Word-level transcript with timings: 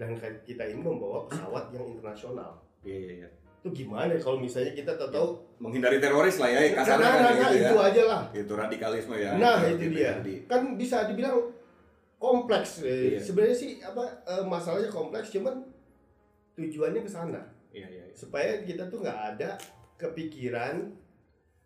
dan 0.00 0.16
kita 0.40 0.64
ini 0.64 0.80
membawa 0.80 1.28
pesawat 1.28 1.68
yang 1.70 1.84
internasional 1.86 2.56
Iya 2.80 2.96
iya 2.98 3.12
iya. 3.20 3.28
itu 3.60 3.68
gimana 3.76 4.16
kalau 4.16 4.40
misalnya 4.40 4.72
kita 4.72 4.96
tahu 4.96 5.36
Menghindari 5.60 6.00
teroris 6.00 6.40
lah 6.40 6.48
ya, 6.48 6.72
kasarnya 6.72 7.12
kan 7.12 7.32
gitu 7.52 7.60
ya. 7.60 7.68
itu 7.68 7.76
aja 7.78 8.02
lah 8.08 8.22
Itu 8.32 8.52
radikalisme 8.56 9.14
ya. 9.14 9.36
nah 9.36 9.60
itu 9.62 9.84
dia 9.92 10.16
jadi. 10.16 10.48
kan 10.48 10.62
bisa 10.74 11.04
dibilang 11.04 11.36
kompleks 12.16 12.80
eh. 12.80 13.16
Iya. 13.16 13.20
sebenarnya 13.20 13.52
sih 13.54 13.70
apa 13.78 14.00
eh, 14.24 14.40
masalahnya 14.42 14.88
kompleks 14.88 15.28
cuman 15.30 15.60
tujuannya 16.54 17.04
ke 17.04 17.10
sana 17.10 17.40
Iya 17.70 17.86
iya. 17.86 18.02
iya. 18.08 18.14
supaya 18.16 18.64
kita 18.64 18.88
tuh 18.88 19.04
nggak 19.04 19.20
ada 19.36 19.60
kepikiran 19.94 20.96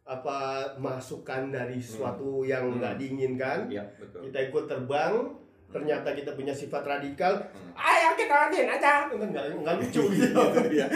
apa 0.04 0.38
masukan 0.76 1.48
dari 1.48 1.78
yang 2.44 2.64
Hmm. 2.68 2.76
nggak 2.76 2.94
diinginkan 2.98 3.58
Iya 3.70 3.86
betul. 3.96 4.26
kita 4.26 4.38
ikut 4.50 4.64
terbang 4.66 5.14
ternyata 5.74 6.14
kita 6.14 6.30
punya 6.32 6.54
sifat 6.54 6.80
radikal 6.80 7.34
Hmm. 7.50 7.74
ayo 7.74 8.14
kita 8.14 8.30
lakuin 8.30 8.70
aja 8.70 9.10
nggak 9.10 9.44
nggak 9.58 9.74
lucu 9.76 10.02
gitu 10.14 10.30
Itu 10.30 10.60
dia. 10.70 10.86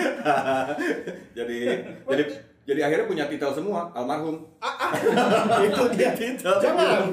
jadi 1.37 1.57
jadi 2.07 2.23
jadi 2.63 2.81
akhirnya 2.85 3.07
punya 3.07 3.25
titel 3.27 3.49
semua 3.51 3.89
almarhum. 3.91 4.45
itu 5.67 5.83
dia 5.91 6.13
Titel. 6.13 6.55
jangan 6.55 7.09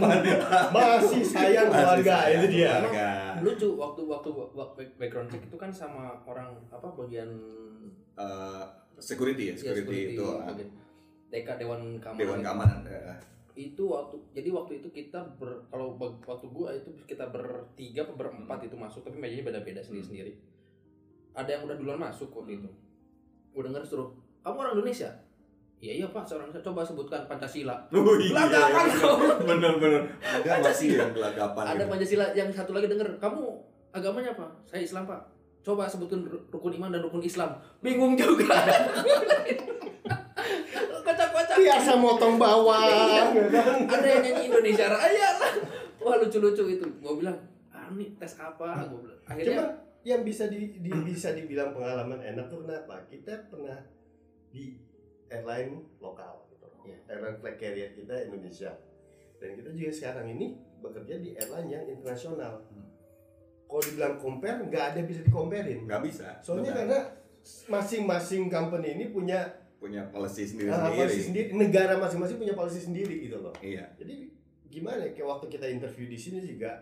masih 0.70 1.24
sayang 1.24 1.68
keluarga 1.68 2.16
itu 2.30 2.46
dia 2.52 2.74
keluarga. 2.78 3.10
lucu 3.40 3.68
waktu 3.74 4.02
waktu 4.04 4.30
waktu 4.52 4.80
background 4.96 5.28
check 5.28 5.42
itu 5.42 5.56
kan 5.56 5.72
sama 5.72 6.22
orang 6.24 6.54
apa 6.70 6.88
bagian 6.96 7.30
Eh, 8.16 8.64
security 8.96 9.50
ya, 9.50 9.54
ya, 9.54 9.76
security, 9.76 10.16
itu 10.16 10.24
ah, 10.24 10.48
TK 11.28 11.48
Dewan 11.58 12.00
Keamanan 12.00 12.16
Dewan. 12.18 12.40
Keamanan. 12.40 12.80
eh, 12.86 13.18
itu 13.56 13.88
waktu 13.88 14.20
jadi 14.32 14.52
waktu 14.52 14.80
itu 14.80 14.92
kita 14.92 15.24
ber 15.36 15.64
kalau 15.68 15.96
waktu 15.98 16.46
gua 16.48 16.70
itu 16.72 16.92
kita 17.04 17.28
bertiga 17.28 18.04
atau 18.04 18.14
berempat 18.14 18.60
itu 18.62 18.76
masuk 18.76 19.02
tapi 19.02 19.16
mejanya 19.16 19.48
beda-beda 19.48 19.80
sendiri-sendiri 19.80 20.36
ada 21.32 21.50
yang 21.50 21.64
udah 21.64 21.76
duluan 21.76 22.00
masuk 22.00 22.32
waktu 22.32 22.60
itu. 22.60 22.70
Gua 23.52 23.68
denger 23.68 23.84
suruh 23.84 24.08
kamu 24.40 24.56
orang 24.58 24.74
Indonesia? 24.74 25.12
Iya 25.80 25.92
iya 26.00 26.08
pak 26.08 26.24
seorang 26.24 26.48
Indonesia. 26.48 26.64
Coba 26.64 26.82
sebutkan 26.84 27.28
Pancasila. 27.28 27.76
Oh 27.92 28.16
iya. 28.16 28.32
Gelagapan 28.32 28.86
kau. 28.96 29.16
Bener-bener. 29.44 30.04
Ada 30.24 30.64
masih 30.64 30.96
yang 30.96 31.12
gelagapan. 31.12 31.64
ada 31.68 31.76
gitu. 31.78 31.92
Pancasila 31.92 32.26
yang 32.32 32.48
satu 32.50 32.72
lagi 32.72 32.88
denger 32.88 33.20
kamu 33.20 33.44
agamanya 33.92 34.32
apa? 34.32 34.48
Saya 34.64 34.84
Islam 34.84 35.04
pak. 35.04 35.20
Coba 35.60 35.88
sebutkan 35.88 36.24
ru- 36.24 36.44
rukun 36.48 36.72
iman 36.80 36.96
dan 36.96 37.04
rukun 37.04 37.20
Islam. 37.20 37.60
Bingung 37.84 38.16
juga 38.16 38.48
kocak-kocak 41.66 41.82
biasa 41.82 41.92
motong 41.98 42.36
bawang 42.38 42.84
ya 43.34 43.46
kan? 43.50 43.78
ada 43.90 44.08
yang 44.08 44.22
nyanyi 44.22 44.42
Indonesia 44.48 44.86
Raya 44.88 45.30
lah 45.42 45.54
wah 46.00 46.16
lucu-lucu 46.22 46.64
itu 46.70 46.86
gue 46.86 47.14
bilang 47.18 47.38
ah 47.74 47.90
ini 47.90 48.14
tes 48.22 48.38
apa 48.38 48.86
gue 48.88 49.00
bilang 49.02 49.20
Cuma 49.26 49.34
akhirnya 49.34 49.86
yang 50.06 50.22
bisa 50.22 50.46
di, 50.46 50.70
di- 50.78 50.94
bisa 51.02 51.34
dibilang 51.34 51.74
pengalaman 51.74 52.22
enak 52.22 52.46
tuh 52.46 52.62
kenapa? 52.62 53.10
Kita 53.10 53.50
pernah 53.50 53.82
di 54.54 54.78
airline 55.34 55.82
lokal 55.98 56.46
gitu. 56.54 56.70
Iya. 56.86 56.98
Airline 57.10 57.42
flag 57.42 57.58
carrier 57.58 57.90
kita 57.98 58.30
Indonesia. 58.30 58.78
Dan 59.42 59.58
kita 59.58 59.74
juga 59.74 59.92
sekarang 59.92 60.30
ini 60.30 60.62
bekerja 60.78 61.18
di 61.18 61.34
airline 61.34 61.70
yang 61.74 61.86
internasional. 61.90 62.62
Hmm. 62.70 62.86
Kalau 63.66 63.82
dibilang 63.82 64.16
compare, 64.22 64.62
nggak 64.70 64.84
ada 64.94 64.98
yang 65.02 65.10
bisa 65.10 65.22
dikomparin. 65.26 65.90
nggak 65.90 66.02
bisa. 66.06 66.38
Soalnya 66.46 66.78
Benar. 66.78 66.80
karena 66.86 67.00
masing-masing 67.66 68.46
company 68.46 68.94
ini 68.94 69.06
punya 69.10 69.42
punya 69.86 70.02
policy 70.10 70.44
sendiri 70.44 70.74
ah, 70.74 70.90
sendiri. 70.90 70.98
policy 70.98 71.22
sendiri, 71.22 71.48
negara 71.54 71.94
masing-masing 71.96 72.38
punya 72.42 72.56
policy 72.58 72.82
sendiri 72.82 73.16
gitu 73.30 73.38
loh. 73.38 73.54
Iya. 73.62 73.86
Jadi 73.96 74.34
gimana 74.68 75.06
ya, 75.06 75.14
kayak 75.14 75.30
waktu 75.30 75.46
kita 75.48 75.66
interview 75.70 76.10
di 76.10 76.18
sini 76.18 76.42
juga 76.42 76.82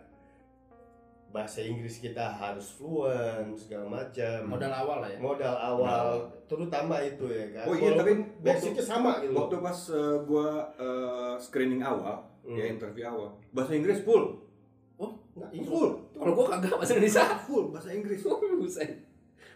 bahasa 1.33 1.65
Inggris 1.65 1.97
kita 1.97 2.29
harus 2.29 2.77
fluent 2.77 3.57
segala 3.57 3.89
macam. 3.89 4.37
modal 4.45 4.69
awal 4.69 5.01
lah 5.01 5.09
ya 5.09 5.17
Modal 5.17 5.55
awal 5.57 6.29
terutama 6.45 7.01
itu 7.01 7.25
ya 7.27 7.45
kan. 7.51 7.65
Oh 7.67 7.73
iya, 7.73 7.91
Walaupun 7.91 7.99
tapi 7.99 8.13
basicnya 8.39 8.83
sama 8.85 9.11
gitu. 9.19 9.33
Waktu 9.33 9.55
pas 9.59 9.79
eh, 9.89 10.17
gua 10.23 10.47
eh, 10.77 11.33
screening 11.41 11.81
awal, 11.81 12.21
Hmm. 12.43 12.59
ya 12.59 12.67
interview 12.69 13.07
awal, 13.07 13.31
bahasa 13.51 13.71
Inggris 13.71 14.03
full. 14.03 14.35
Nah, 15.33 15.49
iya. 15.49 15.65
Full. 15.65 15.89
kalau 16.13 16.33
gue 16.37 16.45
kagak 16.45 16.77
bahasa 16.77 16.93
Indonesia 16.93 17.25
Full 17.49 17.73
bahasa 17.73 17.89
Inggris. 17.89 18.21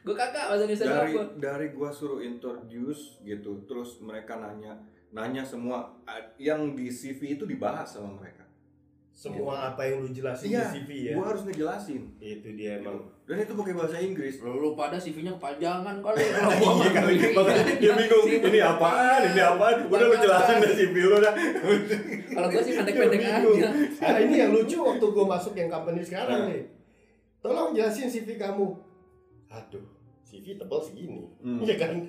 gue 0.08 0.16
kagak 0.16 0.46
bahasa 0.48 0.64
Indonesia 0.64 0.86
dari 0.88 1.12
apa 1.12 1.24
dari 1.36 1.68
gua 1.70 1.92
suruh 1.92 2.20
introduce 2.20 3.20
gitu 3.22 3.60
terus 3.64 4.00
mereka 4.00 4.38
nanya 4.38 4.80
nanya 5.10 5.44
semua 5.44 5.92
yang 6.38 6.72
di 6.72 6.88
CV 6.88 7.36
itu 7.36 7.44
dibahas 7.44 7.88
sama 7.90 8.16
mereka. 8.16 8.48
Semua 9.10 9.74
apa 9.74 9.82
yang 9.82 10.00
lu 10.00 10.10
jelasin 10.10 10.46
Iya, 10.48 10.62
di 10.64 10.78
CV 10.78 10.90
ya. 11.10 11.14
gua 11.18 11.34
harus 11.34 11.42
ngejelasin. 11.42 12.06
Itu 12.18 12.54
dia 12.54 12.78
emang. 12.78 13.02
dan 13.26 13.42
itu 13.42 13.52
pakai 13.52 13.74
bahasa 13.74 13.98
Inggris. 13.98 14.38
Lu 14.38 14.72
pada 14.72 14.96
CV-nya 14.96 15.34
kepanjangan 15.34 16.00
kali 16.00 16.22
kalau 16.30 16.54
gua 16.54 16.70
Iya 16.70 16.78
mah 16.78 16.92
kali, 16.94 17.16
dia 17.76 17.92
bingung 17.98 18.26
ini 18.30 18.60
apaan, 18.62 19.22
ini 19.28 19.42
apaan, 19.42 19.76
udah 19.84 20.06
lu 20.06 20.18
jelasin 20.18 20.56
dari 20.62 20.76
CV 20.78 20.96
lu 21.02 21.18
dah. 21.18 21.34
kalau 22.30 22.48
gue 22.48 22.62
sih 22.62 22.74
pendek-pendek 22.78 23.22
aja. 23.26 23.70
Nah, 23.98 24.18
ini 24.22 24.36
yang 24.38 24.52
lucu 24.54 24.78
waktu 24.78 25.02
gue 25.04 25.26
masuk 25.26 25.54
yang 25.56 25.68
company 25.68 26.00
sekarang 26.00 26.40
Nah. 26.46 26.50
nih. 26.54 26.64
Tolong 27.40 27.74
jelasin 27.74 28.08
CV 28.08 28.38
kamu. 28.38 28.70
Aduh, 29.50 29.82
CV 30.28 30.56
tebal 30.56 30.80
segini. 30.80 31.24
Hmm. 31.40 31.60
Iya 31.60 31.76
kan? 31.78 32.04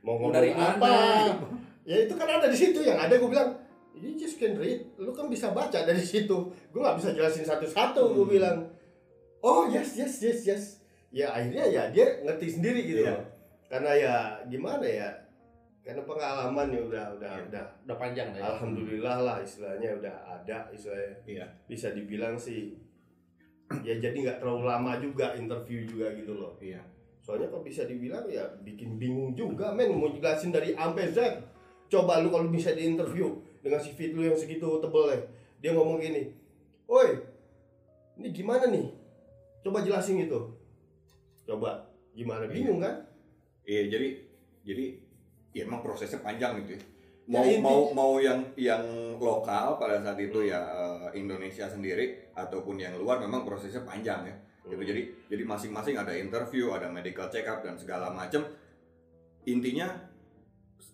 Mau 0.00 0.16
ngomong 0.16 0.32
Dari 0.32 0.50
apa? 0.50 0.74
mana? 0.76 1.38
Ya 1.82 1.96
itu 2.00 2.14
kan 2.14 2.26
ada 2.28 2.46
di 2.46 2.56
situ 2.56 2.80
yang 2.80 2.96
ada 2.96 3.14
gue 3.14 3.26
bilang, 3.26 3.54
you 3.92 4.14
just 4.14 4.36
can 4.36 4.54
read, 4.54 4.82
lu 4.96 5.10
kan 5.10 5.26
bisa 5.26 5.50
baca 5.50 5.78
dari 5.80 6.02
situ. 6.02 6.36
Gue 6.68 6.80
nggak 6.80 6.98
bisa 6.98 7.10
jelasin 7.12 7.44
satu-satu. 7.44 8.10
Gue 8.12 8.26
Hmm. 8.26 8.34
bilang, 8.34 8.56
oh 9.40 9.64
yes 9.66 9.94
yes 9.94 10.18
yes 10.18 10.40
yes. 10.44 10.64
Ya 11.10 11.30
akhirnya 11.30 11.64
ya 11.64 11.82
dia 11.88 12.18
ngerti 12.20 12.46
sendiri 12.50 12.80
gitu. 12.84 13.02
Loh. 13.02 13.22
Karena 13.66 13.92
ya 13.92 14.14
gimana 14.44 14.82
ya? 14.82 15.08
Karena 15.80 16.02
pengalaman 16.02 16.68
ya 16.68 16.80
udah 16.82 17.04
udah 17.16 17.32
Iya. 17.32 17.44
udah 17.48 17.64
udah 17.82 17.96
panjang 17.96 18.28
lah 18.30 18.38
ya 18.38 18.46
Alhamdulillah 18.52 19.16
lah 19.20 19.36
istilahnya 19.40 19.90
udah 19.96 20.14
ada 20.28 20.58
istilahnya 20.70 21.16
Iya. 21.24 21.46
bisa 21.66 21.88
dibilang 21.90 22.36
sih 22.36 22.76
ya 23.80 23.96
jadi 23.96 24.12
nggak 24.12 24.38
terlalu 24.38 24.66
lama 24.66 24.98
juga 24.98 25.32
interview 25.32 25.80
juga 25.82 26.12
gitu 26.12 26.36
loh 26.36 26.52
Iya. 26.60 26.84
Soalnya 27.30 27.46
kalau 27.46 27.62
bisa 27.62 27.86
dibilang 27.86 28.26
ya 28.26 28.42
bikin 28.66 28.98
bingung 28.98 29.38
juga 29.38 29.70
men. 29.70 29.94
Mau 29.94 30.10
jelasin 30.10 30.50
dari 30.50 30.74
A 30.74 30.90
sampai 30.90 31.14
Z. 31.14 31.18
Coba 31.86 32.18
lu 32.18 32.34
kalau 32.34 32.50
bisa 32.50 32.74
di 32.74 32.90
interview 32.90 33.30
dengan 33.62 33.78
CV 33.78 34.10
lu 34.10 34.26
yang 34.26 34.34
segitu 34.34 34.66
tebel 34.82 35.14
ya 35.14 35.18
dia 35.60 35.70
ngomong 35.76 36.00
gini 36.00 36.32
oi 36.88 37.22
ini 38.18 38.34
gimana 38.34 38.66
nih? 38.66 38.90
Coba 39.62 39.80
jelasin 39.80 40.18
gitu. 40.18 40.50
Coba. 41.46 41.86
Gimana? 42.10 42.50
Iya. 42.50 42.52
bingung 42.52 42.82
kan? 42.82 43.06
Iya, 43.62 43.86
jadi 43.86 44.08
jadi 44.66 44.84
ya 45.54 45.62
emang 45.64 45.80
prosesnya 45.80 46.18
panjang 46.18 46.58
gitu 46.64 46.74
ya. 46.74 46.82
Ya, 47.30 47.38
Mau 47.38 47.44
inti- 47.46 47.62
mau 47.62 47.80
mau 47.94 48.12
yang 48.18 48.42
yang 48.58 48.82
lokal 49.16 49.78
pada 49.78 50.02
saat 50.02 50.18
itu 50.18 50.42
ya 50.42 50.58
eh, 50.58 51.22
Indonesia 51.22 51.70
sendiri 51.70 52.34
ataupun 52.34 52.74
yang 52.76 52.98
luar 52.98 53.22
memang 53.22 53.46
prosesnya 53.46 53.86
panjang 53.86 54.26
ya. 54.26 54.34
Gitu. 54.70 54.82
Jadi 54.86 55.02
jadi 55.26 55.42
masing-masing 55.42 55.98
ada 55.98 56.14
interview, 56.14 56.70
ada 56.70 56.86
medical 56.86 57.26
check 57.28 57.44
up 57.50 57.60
dan 57.66 57.74
segala 57.74 58.14
macam. 58.14 58.46
Intinya 59.44 59.90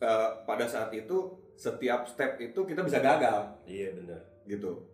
eh, 0.01 0.31
pada 0.49 0.65
saat 0.65 0.91
itu 0.97 1.37
setiap 1.57 2.05
step 2.05 2.37
itu 2.37 2.69
kita 2.69 2.85
bisa 2.85 3.01
gagal 3.01 3.65
iya 3.65 3.93
benar 3.93 4.21
gitu. 4.49 4.85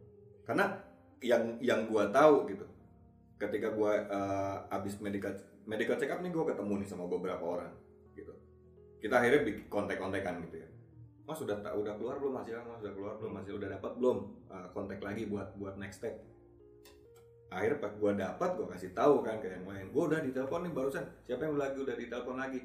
Karena 0.43 0.75
yang 1.23 1.59
yang 1.63 1.87
gua 1.87 2.11
tahu 2.11 2.51
gitu. 2.51 2.67
Ketika 3.39 3.71
gua 3.71 3.99
eh, 3.99 4.57
abis 4.75 4.99
medical 4.99 5.35
medical 5.67 5.95
check 5.95 6.11
up 6.11 6.19
nih 6.19 6.35
gua 6.35 6.51
ketemu 6.51 6.83
nih 6.83 6.89
sama 6.91 7.07
beberapa 7.07 7.43
orang 7.43 7.73
gitu. 8.19 8.35
Kita 8.99 9.19
akhirnya 9.19 9.47
bikin 9.47 9.67
kontak-kontakan 9.71 10.43
gitu 10.51 10.63
ya. 10.63 10.69
Mas 11.23 11.39
udah 11.39 11.55
udah 11.75 11.95
keluar 11.99 12.19
belum 12.19 12.35
hasilnya? 12.43 12.67
Mas 12.67 12.83
udah 12.83 12.95
keluar 12.95 13.15
belum? 13.19 13.33
Masih 13.39 13.55
udah 13.55 13.69
dapat 13.79 13.93
belum? 13.99 14.19
Eh, 14.51 14.67
kontak 14.75 14.99
lagi 14.99 15.23
buat 15.31 15.55
buat 15.55 15.79
next 15.79 16.03
step. 16.03 16.19
Akhirnya 17.53 17.79
pas 17.79 17.93
gua 18.01 18.13
dapat 18.17 18.51
gua 18.57 18.67
kasih 18.73 18.91
tahu 18.97 19.21
kan 19.21 19.37
ke 19.39 19.53
yang 19.53 19.69
lain. 19.69 19.87
Gua 19.93 20.09
udah 20.09 20.21
ditelepon 20.25 20.61
nih 20.65 20.73
barusan. 20.73 21.05
Siapa 21.23 21.45
yang 21.45 21.61
lagi 21.61 21.79
udah 21.79 21.97
ditelepon 21.97 22.37
lagi? 22.41 22.61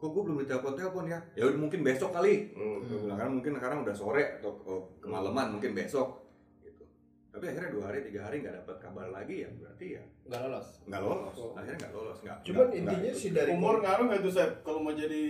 Kok 0.00 0.08
gua 0.16 0.22
belum 0.24 0.38
ditelepon 0.44 0.72
telepon 0.72 1.04
ya? 1.12 1.18
Ya 1.36 1.44
udah 1.46 1.58
mungkin 1.60 1.80
besok 1.84 2.10
kali. 2.16 2.56
Hmm. 2.56 2.80
Gue 2.88 2.98
bilang 3.04 3.18
kan 3.20 3.30
mungkin 3.30 3.52
sekarang 3.60 3.78
udah 3.84 3.94
sore 3.94 4.24
atau 4.40 4.52
oh, 4.64 4.82
kemalaman 5.04 5.60
mungkin 5.60 5.76
besok 5.76 6.24
gitu. 6.64 6.84
Tapi 7.30 7.44
akhirnya 7.52 7.70
dua 7.70 7.84
hari 7.92 8.00
tiga 8.08 8.20
hari 8.24 8.40
nggak 8.40 8.64
dapat 8.64 8.76
kabar 8.80 9.06
lagi 9.12 9.44
ya 9.44 9.48
berarti 9.52 9.86
ya 10.00 10.02
nggak 10.24 10.40
lolos 10.48 10.68
nggak 10.88 11.02
lolos. 11.04 11.36
Oh. 11.36 11.52
Akhirnya 11.52 11.78
nggak 11.84 11.94
lolos 11.94 12.18
nggak. 12.24 12.38
cuman 12.48 12.56
nggak- 12.64 12.78
intinya 12.80 13.12
sih 13.12 13.30
dari 13.36 13.50
Umur 13.52 13.76
ngaruh 13.84 14.04
nggak 14.08 14.22
tuh 14.24 14.32
Sep 14.32 14.50
kalau 14.64 14.80
mau 14.80 14.94
jadi 14.96 15.22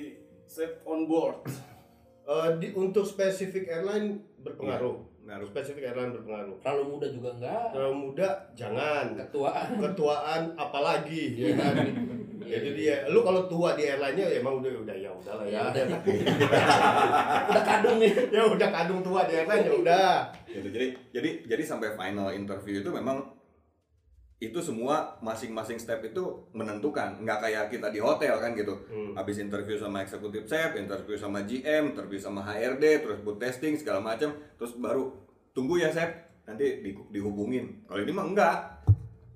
safe 0.47 0.79
on 0.87 1.11
board? 1.11 1.43
Eh, 2.31 2.49
di, 2.62 2.69
untuk 2.79 3.03
spesifik 3.03 3.67
airline 3.67 4.23
berpengaruh. 4.38 5.03
Ngaruh. 5.26 5.46
Spesifik 5.52 5.93
airline 5.93 6.12
berpengaruh. 6.17 6.56
terlalu 6.64 6.84
muda 6.96 7.06
juga 7.12 7.28
enggak 7.37 7.67
Terlalu 7.76 7.96
muda 7.96 8.28
jangan. 8.56 9.05
ketuaan 9.17 9.69
Ketuaan 9.78 10.43
apalagi 10.56 11.22
ya 11.37 11.50
kan. 11.56 11.76
Jadi 12.50 12.69
dia, 12.75 13.06
lu 13.06 13.22
kalau 13.22 13.46
tua 13.46 13.78
di 13.78 13.87
airline-nya 13.87 14.26
ya 14.26 14.43
emang 14.43 14.58
udah 14.58 14.82
udah 14.82 14.96
ya 14.96 15.11
udahlah 15.14 15.46
ya. 15.46 15.70
ya 15.70 15.87
udah 15.87 16.02
udah 17.46 17.62
kadung 17.62 17.96
nih 18.02 18.12
ya 18.34 18.43
udah 18.43 18.69
kadung 18.75 19.00
tua 19.06 19.20
di 19.28 19.34
airline 19.38 19.64
ya 19.70 19.75
udah. 19.78 20.11
Gitu. 20.50 20.69
Jadi 20.75 20.87
jadi 21.14 21.31
jadi 21.46 21.62
sampai 21.62 21.94
final 21.94 22.34
interview 22.34 22.82
itu 22.82 22.90
memang 22.90 23.23
itu 24.40 24.56
semua 24.64 25.20
masing-masing 25.20 25.76
step 25.76 26.00
itu 26.00 26.48
menentukan. 26.56 27.20
Nggak 27.20 27.38
kayak 27.44 27.64
kita 27.69 27.92
di 27.92 28.00
hotel 28.00 28.40
kan 28.40 28.56
gitu. 28.56 28.72
Hmm. 28.88 29.12
habis 29.12 29.37
interview 29.37 29.76
sama 29.76 30.00
eksekutif 30.00 30.48
chef 30.48 30.72
interview 30.81 31.12
sama 31.12 31.44
GM 31.44 31.92
interview 31.92 32.16
sama 32.16 32.40
HRD 32.48 33.04
terus 33.04 33.20
buat 33.20 33.37
testing 33.37 33.76
segala 33.76 34.00
macam. 34.00 34.32
Terus 34.56 34.72
baru 34.81 35.12
tunggu 35.52 35.76
ya 35.84 35.92
chef. 35.92 36.08
Nanti 36.48 36.81
di- 36.81 37.06
dihubungin. 37.12 37.84
Kalau 37.84 38.00
ini 38.00 38.12
mah 38.16 38.26
enggak 38.32 38.58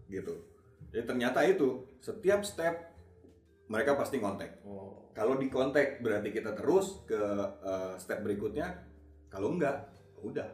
gitu. 0.09 0.41
Jadi 0.89 1.05
ternyata 1.05 1.45
itu 1.45 1.85
setiap 2.01 2.41
step 2.41 2.73
mereka 3.69 4.01
pasti 4.01 4.17
kontak. 4.19 4.65
Oh. 4.65 5.05
kalau 5.15 5.39
di 5.39 5.47
kontak 5.47 6.03
berarti 6.03 6.35
kita 6.35 6.59
terus 6.59 7.05
ke 7.05 7.21
eh, 7.61 7.95
step 8.01 8.25
berikutnya. 8.25 8.73
Kalau 9.29 9.53
enggak 9.53 9.85
udah. 10.25 10.49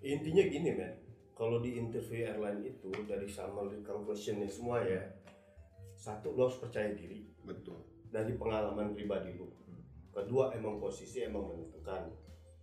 Intinya 0.00 0.44
gini 0.48 0.72
men, 0.72 1.03
kalau 1.34 1.58
di 1.58 1.74
interview 1.76 2.24
airline 2.24 2.62
itu 2.62 2.90
dari 3.04 3.26
summary 3.26 3.82
conclusionnya 3.82 4.46
semua 4.46 4.80
ya, 4.86 5.02
satu 5.98 6.34
lo 6.34 6.46
harus 6.46 6.62
percaya 6.62 6.94
diri 6.94 7.26
betul 7.42 7.82
dari 8.08 8.38
pengalaman 8.38 8.94
pribadi 8.94 9.34
lo. 9.34 9.50
Kedua 10.14 10.54
emang 10.54 10.78
posisi 10.78 11.26
emang 11.26 11.50
menentukan 11.50 12.06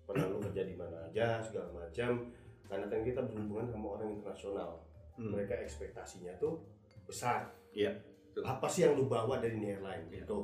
pernah 0.08 0.32
lo 0.32 0.40
kerja 0.40 0.64
di 0.64 0.76
mana 0.80 1.12
aja 1.12 1.44
segala 1.44 1.84
macam. 1.84 2.32
Karena 2.72 2.88
kan 2.88 3.04
kita 3.04 3.28
berhubungan 3.28 3.68
sama 3.68 4.00
orang 4.00 4.16
internasional, 4.16 4.80
Hmm. 5.20 5.36
mereka 5.36 5.60
ekspektasinya 5.60 6.32
tuh 6.40 6.64
besar. 7.04 7.52
Iya, 7.76 7.92
betul. 8.32 8.48
Apa 8.48 8.64
sih 8.72 8.88
yang 8.88 8.96
lo 8.96 9.12
bawa 9.12 9.44
dari 9.44 9.60
airline 9.60 10.08
Iya. 10.08 10.24
itu? 10.24 10.40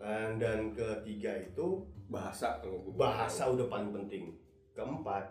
Dan, 0.00 0.40
dan 0.40 0.72
ketiga 0.72 1.36
itu 1.36 1.84
bahasa 2.08 2.58
bahasa 2.96 3.52
udah 3.52 3.68
paling 3.68 3.92
penting. 3.92 4.32
Keempat, 4.72 5.28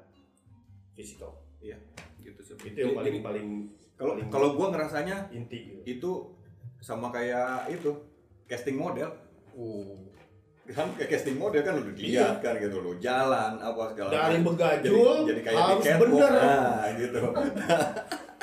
physical. 1.61 1.79
gitu 2.19 2.39
sih 2.41 2.53
Itu 2.67 2.77
yang 2.81 2.93
paling 2.93 3.13
Jadi, 3.15 3.23
paling 3.23 3.47
kalau 3.95 4.13
paling 4.17 4.29
kalau 4.29 4.47
gua 4.53 4.67
ngerasanya 4.73 5.29
inti 5.29 5.59
gitu. 5.69 5.81
itu 5.85 6.11
sama 6.77 7.07
kayak 7.09 7.69
itu 7.69 7.91
casting 8.45 8.75
model 8.75 9.09
Uh. 9.51 9.99
kan 10.65 10.87
kayak 10.95 11.11
casting 11.11 11.35
model 11.35 11.59
kan 11.59 11.75
udah 11.75 11.91
dilihat 11.91 12.39
kan 12.39 12.55
gitu 12.55 12.79
loh 12.79 12.95
jalan 12.97 13.59
apa 13.59 13.91
segala 13.91 14.09
Iya. 14.09 14.19
Dari 14.23 14.37
begajul 14.39 14.95
jadi, 14.95 15.27
jadi 15.27 15.41
kayak 15.43 15.59
harus 15.59 15.75
di 15.75 15.83
catwalk. 15.83 16.07
bener. 16.07 16.31
nah 16.31 16.85
gitu 16.95 17.21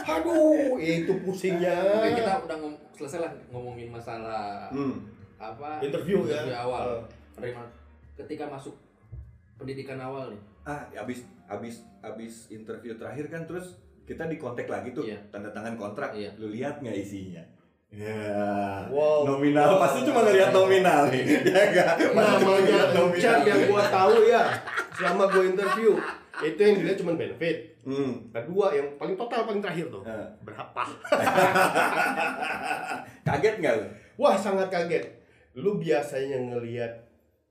Aduh, 0.09 0.81
itu 0.81 1.13
pusingnya. 1.21 1.77
Oke, 2.01 2.17
kita 2.17 2.33
udah 2.41 2.57
ngom 2.57 2.75
selesai 2.97 3.19
lah 3.21 3.33
ngomongin 3.53 3.93
masalah 3.93 4.73
hmm. 4.73 5.05
apa 5.37 5.85
Interview 5.85 6.25
ya. 6.25 6.49
awal. 6.57 7.05
Uh. 7.37 7.69
Ketika 8.17 8.49
masuk 8.49 8.73
pendidikan 9.57 10.01
awal 10.01 10.33
nih. 10.33 10.41
Ah 10.69 10.85
habis 10.93 11.25
habis 11.49 11.83
habis 11.99 12.47
interview 12.49 12.95
terakhir 12.95 13.27
kan 13.27 13.43
terus 13.43 13.75
kita 14.05 14.25
dikontak 14.25 14.65
lagi 14.65 14.93
tuh 14.93 15.03
Iya. 15.03 15.17
tanda 15.29 15.49
tangan 15.49 15.75
kontrak 15.75 16.13
Iya. 16.13 16.31
lu 16.37 16.49
lihat 16.49 16.79
nggak 16.79 16.95
isinya 16.95 17.43
ya 17.89 18.85
Wow. 18.93 19.25
nominal 19.27 19.81
pasti 19.81 20.05
cuma 20.05 20.21
ngeliat 20.21 20.53
nominal 20.53 21.09
nih 21.09 21.25
ya 21.49 21.61
enggak 21.65 22.13
Namanya 22.13 22.93
Encan 22.93 23.39
yang 23.43 23.61
gua 23.65 23.83
tahu 23.83 24.15
ya 24.23 24.45
selama 24.93 25.25
gua 25.27 25.43
interview 25.43 25.91
itu 26.39 26.57
yang 26.57 26.77
dilihat 26.77 26.95
cuma 26.95 27.17
benefit. 27.17 27.57
hmm. 27.83 28.31
Kedua 28.31 28.71
yang 28.71 28.95
paling 28.95 29.17
total 29.17 29.43
paling 29.43 29.59
terakhir 29.59 29.89
tuh 29.89 30.05
Eh, 30.05 30.27
berapa? 30.45 30.83
kaget 33.27 33.55
nggak 33.59 33.75
lu 33.75 33.87
Wah 34.19 34.35
sangat 34.35 34.69
kaget. 34.69 35.05
Lu 35.55 35.77
biasanya 35.77 36.39
ngelihat 36.45 37.08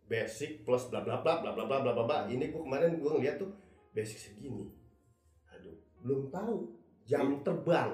basic 0.08 0.64
plus 0.64 0.88
bla 0.88 1.04
bla 1.04 1.20
bla 1.20 1.44
bla 1.44 1.52
bla 1.54 1.64
bla 1.68 1.78
bla 1.84 1.92
bla 1.94 2.04
bla. 2.04 2.18
Ini 2.28 2.50
gua 2.50 2.64
kemarin 2.64 2.98
gua 3.00 3.20
ngeliat 3.20 3.36
tuh 3.38 3.52
basic 3.92 4.18
segini. 4.18 4.72
Aduh, 5.54 5.76
belum 6.02 6.32
tahu 6.32 6.56
jam 7.04 7.44
terbang. 7.44 7.92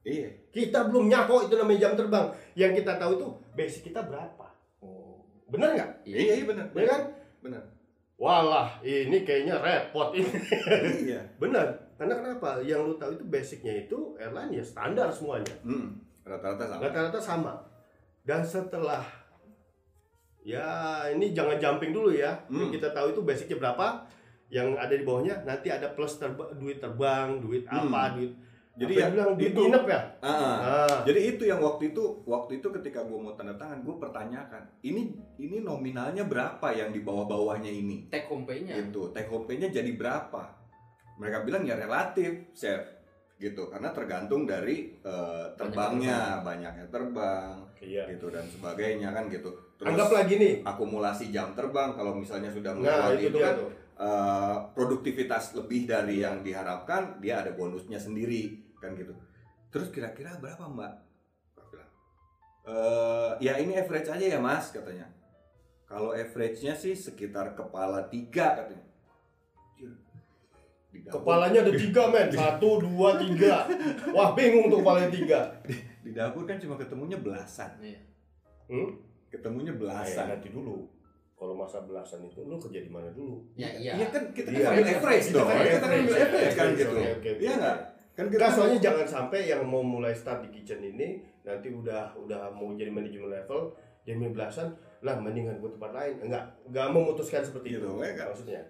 iya 0.00 0.30
Kita 0.50 0.88
belum 0.88 1.06
nyako 1.12 1.46
itu 1.50 1.54
namanya 1.58 1.90
jam 1.90 1.92
terbang. 1.98 2.26
Yang 2.56 2.82
kita 2.82 2.92
tahu 2.96 3.12
itu 3.18 3.26
basic 3.54 3.82
kita 3.92 4.00
berapa. 4.06 4.46
Oh. 4.80 5.22
Bener 5.50 5.76
nggak? 5.76 5.90
iya 6.06 6.40
iya 6.40 6.44
benar 6.46 6.66
Ya 6.72 6.86
kan? 6.88 7.02
benar 7.42 7.62
Walah, 8.20 8.76
ini 8.84 9.24
kayaknya 9.24 9.56
repot 9.64 10.12
ini. 10.12 10.28
iya 11.08 11.24
Bener. 11.42 11.72
Karena 11.96 12.20
kenapa? 12.20 12.60
Yang 12.60 12.80
lu 12.84 12.94
tahu 13.00 13.10
itu 13.16 13.24
basicnya 13.24 13.72
itu 13.80 13.98
airline 14.20 14.52
ya 14.52 14.60
standar 14.60 15.08
semuanya. 15.08 15.56
hmm. 15.64 15.96
rata-rata 16.20 16.68
sama 16.68 16.80
Rata-rata 16.84 17.20
sama. 17.20 17.52
Dan 18.20 18.44
setelah 18.44 19.00
ya 20.42 20.66
ini 21.08 21.30
jangan 21.30 21.56
jumping 21.56 21.90
dulu 21.90 22.10
ya. 22.10 22.32
Hmm. 22.46 22.60
Yang 22.62 22.70
kita 22.76 22.88
tahu 22.90 23.12
itu 23.12 23.20
basicnya 23.20 23.56
berapa. 23.58 23.86
Yang 24.48 24.68
ada 24.76 24.90
di 24.92 25.04
bawahnya 25.04 25.34
nanti 25.42 25.68
ada 25.68 25.86
plus 25.88 26.16
terba- 26.16 26.50
duit 26.52 26.78
terbang, 26.78 27.38
duit 27.38 27.62
apa, 27.64 27.86
Hmm. 28.08 28.14
duit. 28.16 28.32
Jadi 28.72 28.92
apa 28.92 28.96
ya, 28.96 29.02
yang 29.02 29.12
bilang 29.12 29.30
duit 29.36 29.46
itu. 29.46 29.60
nginep 29.60 29.84
ya. 29.84 30.00
Ah. 30.20 30.30
Nah, 30.30 30.98
Jadi 31.02 31.20
itu 31.28 31.42
yang 31.44 31.60
waktu 31.60 31.82
itu 31.88 32.02
waktu 32.24 32.52
itu 32.56 32.68
ketika 32.72 33.00
gue 33.02 33.14
mau 33.14 33.32
tanda 33.32 33.52
tangan 33.54 33.80
gue 33.80 33.94
pertanyakan 33.94 34.62
ini 34.80 35.10
ini 35.36 35.60
nominalnya 35.60 36.24
berapa 36.24 36.64
yang 36.70 36.88
di 36.88 37.00
bawah-bawahnya 37.00 37.68
ini 37.68 38.08
Take 38.08 38.26
home 38.26 38.42
pay-nya. 38.42 38.78
gitu 38.78 39.10
take 39.10 39.26
home 39.26 39.44
pay-nya 39.44 39.68
jadi 39.68 39.90
berapa 39.92 40.54
mereka 41.14 41.42
bilang 41.42 41.62
ya 41.62 41.76
relatif 41.76 42.30
chef 42.52 42.80
gitu 43.40 43.72
karena 43.72 43.88
tergantung 43.90 44.44
dari 44.44 44.92
eh, 45.00 45.46
terbangnya 45.56 46.44
banyaknya 46.44 46.84
terbang 46.92 47.56
iya. 47.80 48.04
gitu 48.12 48.28
dan 48.28 48.44
sebagainya 48.44 49.16
kan 49.16 49.32
gitu 49.32 49.48
terus 49.80 49.96
Anggaplah 49.96 50.28
gini. 50.28 50.60
akumulasi 50.60 51.32
jam 51.32 51.56
terbang 51.56 51.96
kalau 51.96 52.12
misalnya 52.12 52.52
sudah 52.52 52.76
Nah, 52.76 53.08
melewati 53.08 53.24
itu 53.24 53.28
itu 53.32 53.38
kan 53.40 53.54
tuh. 53.56 53.70
eh, 53.96 54.56
produktivitas 54.76 55.56
lebih 55.56 55.88
dari 55.88 56.20
yang 56.20 56.44
diharapkan 56.44 57.16
dia 57.18 57.40
ada 57.40 57.56
bonusnya 57.56 57.96
sendiri 57.96 58.60
kan 58.76 58.92
gitu 58.92 59.16
terus 59.72 59.88
kira-kira 59.88 60.36
berapa 60.36 60.68
mbak 60.68 60.92
"Eh, 62.60 63.30
ya 63.40 63.56
ini 63.56 63.72
average 63.72 64.12
aja 64.12 64.26
ya 64.36 64.38
mas 64.38 64.68
katanya 64.68 65.08
kalau 65.88 66.12
average-nya 66.14 66.76
sih 66.76 66.94
sekitar 66.94 67.58
kepala 67.58 68.06
tiga 68.06 68.62
katanya. 68.62 68.84
Di 70.90 70.98
Kepalanya 71.06 71.62
ada 71.62 71.72
tiga 71.72 72.02
men. 72.10 72.26
Satu, 72.28 72.82
dua, 72.82 73.14
tiga. 73.14 73.62
Wah 74.10 74.34
bingung 74.34 74.66
tuh 74.66 74.82
kepalanya 74.82 75.10
tiga. 75.10 75.40
di 76.00 76.16
dapur 76.16 76.48
kan 76.48 76.56
cuma 76.56 76.74
ketemunya 76.74 77.20
belasan 77.20 77.76
Iya. 77.78 78.00
Hmm? 78.66 78.88
ketemunya 79.28 79.70
belasan 79.70 80.26
nanti 80.26 80.50
dulu. 80.50 80.88
Kalau 81.36 81.54
masa 81.54 81.84
belasan 81.84 82.24
itu 82.24 82.42
lu 82.42 82.56
kerja 82.56 82.82
di 82.82 82.90
mana 82.90 83.06
dulu? 83.14 83.38
Ya 83.54 83.68
iya. 83.70 83.94
Iya 83.94 84.06
kan 84.10 84.22
kita 84.32 84.48
Iya. 84.50 84.60
kan 84.60 84.72
ambil 84.74 84.86
average 84.90 85.26
Kita 85.28 85.36
dong. 85.36 85.46
kan 85.46 85.56
Kita 85.60 85.78
kan 85.78 85.90
ambil 85.94 86.16
average 86.18 86.54
kan 86.56 86.68
gitu. 86.74 86.94
Iya 87.38 87.52
enggak? 87.54 87.76
Kan 88.10 88.26
kita 88.26 88.46
soalnya 88.50 88.78
jangan 88.82 89.06
sampai 89.06 89.40
yang 89.46 89.62
mau 89.62 89.80
mulai 89.80 90.12
start 90.12 90.42
di 90.42 90.50
kitchen 90.50 90.82
ini 90.82 91.22
nanti 91.40 91.68
udah 91.70 92.12
udah 92.16 92.50
mau 92.50 92.74
jadi 92.74 92.90
manajemen 92.90 93.30
level 93.30 93.72
dia 94.02 94.16
belasan 94.16 94.72
lah 95.00 95.16
mendingan 95.16 95.56
gue 95.60 95.70
tempat 95.70 95.92
lain 95.92 96.14
enggak 96.28 96.44
enggak 96.66 96.86
memutuskan 96.90 97.40
seperti 97.40 97.76
Gitu, 97.76 97.84
itu 97.84 97.88
enggak. 97.96 98.66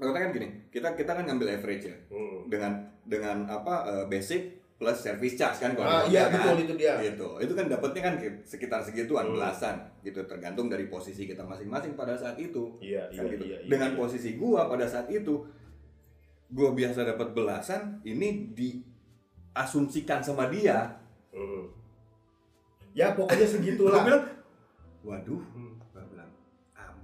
Maksudnya 0.00 0.22
kan 0.22 0.32
gini, 0.32 0.48
kita 0.68 0.88
kita 0.96 1.12
kan 1.12 1.24
ngambil 1.28 1.48
average 1.52 1.84
ya 1.84 1.96
Hmm. 2.08 2.48
dengan 2.48 2.72
dengan 3.04 3.44
apa 3.44 3.74
eh, 3.84 4.04
basic 4.08 4.42
plus 4.74 4.96
service 4.96 5.36
charge 5.36 5.60
kan 5.60 5.76
kalau 5.76 5.84
ah 5.84 6.02
iya 6.02 6.24
hotel 6.24 6.32
betul 6.32 6.54
kan. 6.56 6.64
itu 6.64 6.74
dia 6.74 6.92
Gitu. 6.98 7.28
Itu 7.38 7.52
kan 7.52 7.68
dapatnya 7.68 8.00
kan 8.02 8.14
sekitar 8.42 8.80
segituan 8.80 9.28
Hmm. 9.28 9.36
belasan 9.36 9.76
gitu 10.00 10.24
tergantung 10.24 10.66
dari 10.66 10.88
posisi 10.88 11.28
kita 11.28 11.44
masing-masing 11.44 11.92
pada 11.92 12.16
saat 12.16 12.34
itu. 12.34 12.72
iya 12.80 13.04
iya 13.06 13.20
Kan 13.20 13.28
gitu. 13.28 13.44
iya, 13.44 13.60
iya 13.60 13.68
dengan 13.68 13.92
iya. 13.92 13.98
posisi 14.00 14.30
gua 14.34 14.64
pada 14.66 14.88
saat 14.88 15.04
itu 15.06 15.44
gua 16.48 16.72
biasa 16.72 17.04
dapat 17.06 17.30
belasan, 17.30 18.00
ini 18.02 18.50
diasumsikan 18.50 20.18
sama 20.18 20.48
dia. 20.48 20.96
Hmm. 21.30 21.68
ya 22.90 23.14
pokoknya 23.14 23.46
Gua 23.46 23.54
segitulah 23.54 24.02
bilang, 24.02 24.24
waduh, 25.02 25.38
Hmm. 25.54 25.69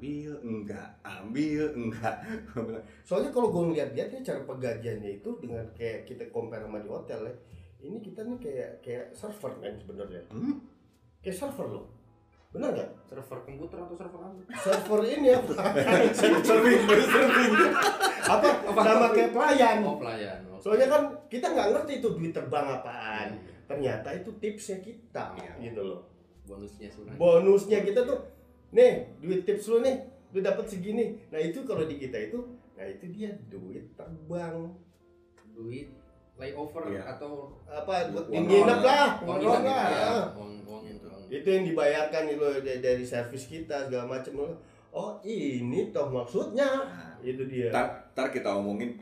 Ambil 0.07 0.33
enggak, 0.47 0.89
ambil 1.03 1.65
enggak. 1.81 2.17
Soalnya 3.03 3.31
kalau 3.35 3.51
gue 3.51 3.63
ngeliat 3.73 3.91
dia 3.93 4.07
nih 4.07 4.23
cara 4.23 4.41
pegajiannya 4.47 5.19
itu 5.19 5.31
dengan 5.43 5.67
kayak 5.75 6.07
kita 6.07 6.31
compare 6.31 6.63
sama 6.65 6.79
di 6.79 6.89
hotel 6.89 7.21
ya 7.27 7.35
ini 7.87 7.99
kita 8.03 8.25
nih 8.25 8.39
kayak 8.41 8.71
kayak 8.83 9.07
server 9.13 9.53
kan 9.61 9.75
sebenarnya 9.79 10.23
hmm? 10.33 10.57
kayak 11.23 11.37
server 11.37 11.69
loh 11.71 11.87
benar 12.55 12.73
nggak 12.73 12.91
Server 13.05 13.39
komputer 13.45 13.79
atau 13.85 13.95
server 13.99 14.21
apa? 14.23 14.41
server 14.65 15.01
ini 15.05 15.29
ya 15.29 15.39
serving, 16.17 16.81
serving. 16.89 17.53
apa 18.25 18.49
sama 18.81 19.07
kayak 19.13 19.31
pelayan 19.37 19.85
Oh 19.85 20.01
pelayan. 20.01 20.41
Oh. 20.49 20.57
Soalnya 20.59 20.89
kan 20.89 21.03
kita 21.29 21.53
nggak 21.53 21.69
ngerti 21.77 21.93
itu 22.01 22.09
duit 22.17 22.33
terbang 22.33 22.65
apaan. 22.81 23.37
Iya. 23.37 23.55
Ternyata 23.67 24.09
itu 24.15 24.31
tipsnya 24.41 24.79
kita, 24.81 25.37
Iya. 25.37 25.53
gitu 25.71 25.83
loh. 25.85 26.01
bonusnya 26.47 26.87
sebenarnya. 26.91 27.19
Bonusnya 27.19 27.79
kita 27.83 28.01
tuh, 28.07 28.19
nih 28.77 28.93
duit 29.19 29.43
tips 29.43 29.73
lu 29.73 29.81
nih, 29.81 29.97
lu 30.31 30.39
dapat 30.39 30.69
segini. 30.69 31.17
Nah 31.33 31.41
itu 31.41 31.65
kalau 31.65 31.89
di 31.89 31.97
kita 31.97 32.15
itu, 32.21 32.39
nah 32.77 32.85
itu 32.85 33.05
dia 33.09 33.33
duit 33.49 33.89
terbang. 33.97 34.69
duit 35.57 35.89
layover 36.37 36.85
Iya. 36.93 37.17
atau 37.17 37.57
Apa 37.65 38.13
buat 38.13 38.29
Uang 38.29 38.45
nginep 38.45 38.81
lah, 38.85 39.09
uang 39.25 39.41
uang 39.41 39.65
lah. 39.65 39.85
ya, 39.89 40.09
uang 40.37 40.53
uang 40.69 40.83
itu. 40.85 41.09
Itu 41.33 41.49
yang 41.49 41.65
dibayarkan 41.65 42.29
itu 42.29 42.47
dari, 42.61 43.01
servis 43.03 43.49
kita 43.49 43.89
segala 43.89 44.05
macam. 44.05 44.53
Oh 44.93 45.17
ini 45.25 45.89
toh 45.89 46.13
maksudnya, 46.13 46.69
Nah, 46.85 47.17
itu 47.25 47.41
dia. 47.49 47.73
Ntar, 47.73 48.13
ntar 48.13 48.29
kita 48.29 48.53
omongin 48.53 49.01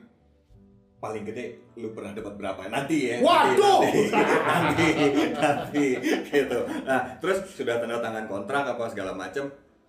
paling 0.98 1.20
gede 1.20 1.60
lu 1.76 1.92
pernah 1.92 2.16
dapat 2.16 2.32
berapa 2.32 2.64
nanti 2.72 3.12
ya 3.12 3.20
Waduh! 3.20 3.84
nanti 3.84 4.88
nanti, 4.88 4.88
nanti 5.36 5.86
gitu 6.24 6.58
nah 6.88 7.04
terus 7.20 7.44
sudah 7.52 7.76
tanda 7.76 8.00
tangan 8.00 8.24
kontrak 8.24 8.72
apa 8.72 8.88
segala 8.88 9.12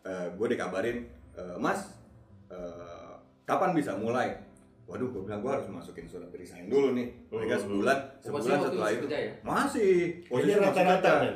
macem 0.06 0.38
gue 0.38 0.48
dikabarin 0.48 0.98
"Eh, 1.34 1.58
mas 1.58 1.98
eh, 2.48 3.14
kapan 3.44 3.74
bisa 3.74 3.98
mulai? 3.98 4.38
Waduh 4.86 5.10
gue 5.10 5.22
bilang 5.26 5.42
gue 5.42 5.50
harus 5.50 5.66
masukin 5.66 6.06
surat 6.06 6.30
resign 6.30 6.70
dulu 6.70 6.94
nih. 6.94 7.10
Mereka 7.28 7.58
Hmm. 7.58 7.64
sebulan 7.66 7.98
Masih 7.98 8.22
sebulan 8.24 8.58
setelah 8.62 8.86
masih 8.86 8.96
itu. 8.96 9.08
ya? 9.10 9.32
masih. 9.42 9.94
Posisi 10.24 10.54
rata-rata 10.56 11.12
men. 11.20 11.34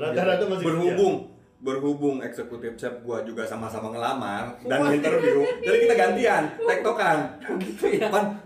Rata-rata 0.00 0.44
masih 0.48 0.64
berhubung 0.64 1.14
berhubung 1.56 2.16
eksekutif 2.20 2.76
chef 2.76 2.92
gua 3.00 3.24
juga 3.24 3.40
sama-sama 3.42 3.88
ngelamar 3.88 4.60
dan 4.62 4.92
interview 4.92 5.40
jadi 5.58 5.76
kita 5.78 5.94
gantian 5.94 6.42
tektokan. 6.68 7.18
Gitu 7.60 7.86
ya. 7.96 8.08
pan 8.08 8.40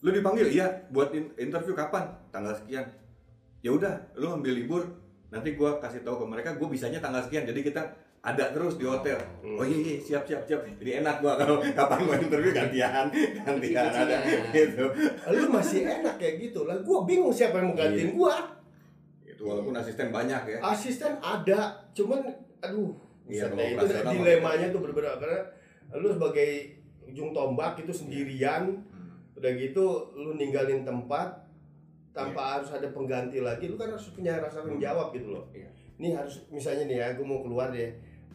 lu 0.00 0.08
dipanggil? 0.10 0.48
Iya 0.50 0.64
buat 0.88 1.12
in- 1.12 1.32
interview 1.38 1.72
kapan? 1.72 2.08
Tanggal 2.30 2.52
sekian. 2.54 2.84
Ya 3.60 3.70
udah 3.70 3.92
lu 4.14 4.28
ambil 4.30 4.56
libur 4.56 4.88
nanti 5.28 5.52
gua 5.52 5.76
kasih 5.78 6.00
tahu 6.00 6.20
ke 6.20 6.26
mereka 6.26 6.50
gua 6.54 6.68
bisanya 6.68 6.96
tanggal 6.96 7.20
sekian 7.20 7.44
jadi 7.44 7.60
kita 7.62 7.82
ada 8.20 8.52
terus 8.52 8.76
di 8.76 8.84
hotel 8.84 9.16
Hmm. 9.40 9.56
oh 9.56 9.64
iya, 9.64 9.78
iya 9.80 9.96
siap 9.96 10.22
siap 10.22 10.44
siap 10.44 10.60
jadi 10.76 11.00
enak 11.00 11.18
gua 11.18 11.34
kalau 11.34 11.56
kapan 11.78 12.04
gua 12.04 12.16
interview 12.16 12.52
gantian 12.52 13.08
gantian 13.38 13.88
ada 13.88 14.16
gitu 14.52 14.84
Lu 15.26 15.48
masih 15.48 15.80
enak 15.82 16.14
kayak 16.16 16.36
gitu 16.38 16.64
lah. 16.64 16.76
Gua 16.80 17.02
bingung 17.02 17.32
siapa 17.32 17.56
yang 17.56 17.72
mau 17.72 17.76
gantiin 17.76 18.12
gua. 18.12 18.36
itu 19.22 19.40
walaupun 19.40 19.72
asisten 19.72 20.10
banyak 20.10 20.42
ya 20.46 20.58
Asisten 20.60 21.16
ada, 21.16 21.72
cuman 21.90 22.20
aduh, 22.60 22.92
Iya, 23.24 23.48
deh, 23.48 23.72
itu 23.72 23.86
dilemanya 24.10 24.68
tuh 24.68 24.82
berbeda 24.82 25.16
karena 25.16 25.40
lu 25.94 26.10
sebagai 26.10 26.76
ujung 27.02 27.30
tombak 27.30 27.78
itu 27.78 27.88
sendirian, 27.90 28.68
Hmm. 28.84 29.16
udah 29.32 29.50
gitu 29.56 29.86
lu 30.12 30.36
ninggalin 30.36 30.82
tempat 30.82 31.40
tanpa 32.10 32.58
harus 32.58 32.68
ada 32.68 32.90
pengganti 32.90 33.40
lagi, 33.40 33.64
lu 33.64 33.74
kan 33.74 33.88
harus 33.88 34.10
punya 34.10 34.36
rasa 34.36 34.60
tanggung 34.60 34.76
jawab 34.76 35.08
gitu 35.10 35.30
loh. 35.30 35.46
Iya. 35.50 35.70
Ini 35.96 36.08
harus 36.12 36.42
misalnya 36.48 36.84
nih 36.84 36.98
ya, 36.98 37.06
gue 37.14 37.22
mau 37.22 37.40
keluar 37.40 37.70
deh, 37.70 37.86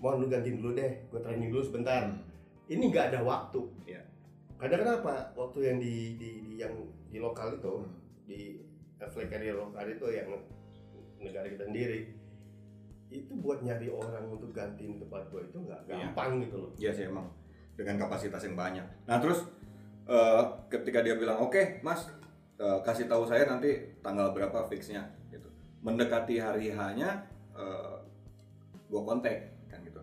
mohon 0.05 0.21
lu 0.21 0.29
gantiin 0.29 0.61
dulu 0.61 0.77
deh, 0.77 0.91
gue 1.09 1.17
training 1.17 1.49
dulu 1.49 1.65
sebentar. 1.65 2.05
Hmm. 2.05 2.21
Ini 2.69 2.93
nggak 2.93 3.09
ada 3.09 3.25
waktu. 3.25 3.61
Iya. 3.89 4.05
Karena 4.61 4.77
kenapa? 4.77 5.33
Waktu 5.33 5.59
yang 5.65 5.77
di, 5.81 6.13
di, 6.13 6.29
di 6.45 6.53
yang 6.61 6.73
di 7.09 7.17
lokal 7.17 7.57
itu, 7.57 7.81
Hmm. 7.81 7.89
di 8.29 8.61
flag 9.01 9.29
carrier 9.29 9.57
lokal 9.57 9.85
itu 9.85 10.05
yang 10.09 10.29
negara 11.17 11.45
kita 11.45 11.65
sendiri 11.65 12.09
itu 13.09 13.37
buat 13.37 13.61
nyari 13.61 13.85
orang 13.87 14.25
untuk 14.27 14.49
gantiin 14.49 14.97
tempat 14.97 15.29
gue 15.29 15.41
itu 15.45 15.57
nggak 15.61 15.81
Iya. 15.85 16.09
gampang 16.09 16.41
gitu 16.41 16.55
loh. 16.57 16.71
Iya 16.75 16.91
sih 16.91 17.05
emang 17.05 17.29
dengan 17.77 18.01
kapasitas 18.01 18.41
yang 18.41 18.57
banyak. 18.57 18.81
Nah 19.05 19.17
terus 19.21 19.45
eh, 20.05 20.41
ketika 20.69 21.05
dia 21.05 21.13
bilang 21.13 21.37
oke 21.37 21.81
mas 21.81 22.09
eh, 22.57 22.79
kasih 22.81 23.05
tahu 23.05 23.25
saya 23.25 23.45
nanti 23.45 23.77
tanggal 24.01 24.33
berapa 24.33 24.65
fixnya 24.65 25.05
gitu. 25.29 25.45
Mendekati 25.85 26.41
hari 26.41 26.73
hanya 26.73 27.29
eh, 27.53 27.95
gua 28.89 29.01
kontak 29.05 29.54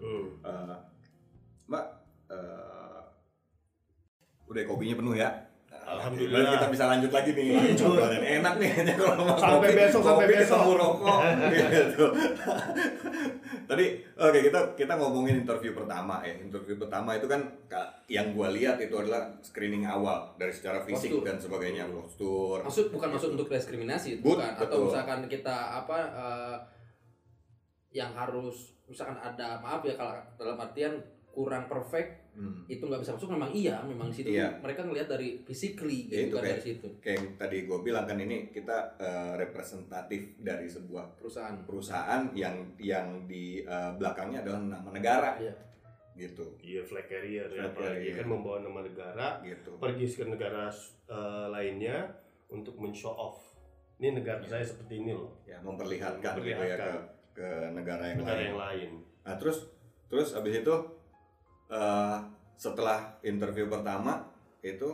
gitu. 0.02 0.42
Eh, 0.42 0.76
Mbak 1.64 1.85
eh, 2.28 3.00
udah 4.44 4.62
kopinya 4.66 4.99
penuh 4.99 5.14
ya. 5.14 5.30
Alhamdulillah. 5.82 6.56
Kita 6.56 6.68
bisa 6.71 6.85
lanjut 6.87 7.11
lagi 7.11 7.30
nih. 7.32 7.47
Lanjut. 7.52 7.99
Enak 8.06 8.54
nih 8.56 8.71
kalau 8.94 9.26
mau 9.26 9.35
Sampai 9.35 9.71
kopi, 9.71 9.78
besok, 9.78 10.00
sampai 10.00 10.25
kopi 10.25 10.35
besok. 10.37 10.56
ketemu 10.56 10.73
rokok 10.78 11.18
gitu. 11.52 12.06
Tadi 13.71 13.85
oke 14.14 14.38
kita 14.42 14.61
kita 14.75 14.92
ngomongin 14.94 15.42
interview 15.42 15.73
pertama 15.73 16.23
ya. 16.23 16.38
Interview 16.38 16.76
pertama 16.76 17.14
itu 17.14 17.26
kan 17.26 17.40
ka- 17.66 17.99
yang 18.06 18.30
gua 18.30 18.49
lihat 18.50 18.78
itu 18.78 18.94
adalah 18.94 19.32
screening 19.40 19.82
awal 19.85 20.32
dari 20.37 20.52
secara 20.52 20.82
fisik 20.82 21.12
Postur. 21.12 21.26
dan 21.26 21.37
sebagainya, 21.38 21.85
postur. 21.88 22.62
Maksud 22.62 22.87
bukan 22.90 23.09
maksud 23.11 23.30
untuk 23.32 23.49
diskriminasi, 23.49 24.21
But, 24.21 24.38
bukan. 24.38 24.50
Atau 24.54 24.66
betul. 24.78 24.87
misalkan 24.87 25.21
kita 25.26 25.56
apa 25.78 25.99
eh, 26.14 26.56
yang 27.92 28.12
harus 28.12 28.71
misalkan 28.93 29.17
ada 29.17 29.57
maaf 29.59 29.81
ya 29.81 29.97
kalau 29.97 30.13
dalam 30.37 30.61
artian 30.61 31.01
kurang 31.27 31.65
perfect 31.65 32.21
Hmm. 32.33 32.65
itu 32.65 32.81
nggak 32.81 32.97
bisa 32.99 33.13
masuk 33.13 33.29
memang 33.31 33.53
iya 33.53 33.77
memang 33.83 34.09
di 34.09 34.17
situ 34.17 34.33
Iya. 34.33 34.57
mereka 34.57 34.81
ngelihat 34.83 35.05
dari 35.07 35.45
physically 35.45 36.09
Ya, 36.09 36.25
gitu 36.25 36.25
itu 36.25 36.33
kan 36.33 36.41
kayak- 36.41 36.49
dari 36.51 36.65
situ 36.65 36.89
Kayak 36.97 37.17
yang 37.19 37.29
tadi 37.37 37.57
gue 37.63 37.79
bilang 37.83 38.05
kan 38.07 38.17
ini 38.17 38.37
kita 38.49 38.77
eh, 38.97 39.33
representatif 39.37 40.21
dari 40.39 40.65
sebuah 40.65 41.13
perusahaan 41.15 41.61
perusahaan 41.61 42.33
yang 42.33 42.57
yang 42.79 43.29
di 43.29 43.61
eh, 43.61 43.93
belakangnya 43.93 44.41
adalah 44.41 44.61
nama 44.63 44.89
negara 44.91 45.37
Iya. 45.37 45.53
gitu 46.15 46.57
Iya 46.59 46.81
flag 46.83 47.05
carrier 47.07 47.45
Flag 47.47 47.69
apalagi 47.69 48.01
carrier. 48.03 48.17
kan 48.17 48.27
membawa 48.27 48.57
nama 48.63 48.81
negara 48.81 49.27
gitu 49.43 49.71
pergi 49.77 50.05
ke 50.09 50.25
negara 50.27 50.73
eh, 51.07 51.47
lainnya 51.51 52.17
untuk 52.49 52.77
men-show 52.77 53.13
off. 53.13 53.45
Ini 53.95 54.13
negara 54.15 54.41
saya 54.43 54.65
seperti 54.65 54.99
ini 54.99 55.13
loh. 55.13 55.37
ya 55.43 55.61
memperlihatkan, 55.61 56.33
gitu 56.35 56.49
ya 56.49 56.57
ke 56.57 56.65
Memperlihatkan. 56.81 56.97
Ke 57.33 57.49
negara 57.71 58.05
yang 58.07 58.19
Negara 58.21 58.37
lain. 58.37 58.47
yang 58.47 58.59
lain. 58.59 58.91
nah 59.23 59.35
terus 59.37 59.65
terus 60.07 60.33
abis 60.33 60.61
itu 60.61 60.75
eh, 61.69 62.19
setelah 62.55 63.17
interview 63.23 63.67
pertama 63.67 64.21
itu 64.61 64.89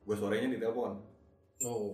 gue 0.00 0.16
sorenya 0.16 0.48
ditelepon. 0.48 0.96
Oh. 1.60 1.92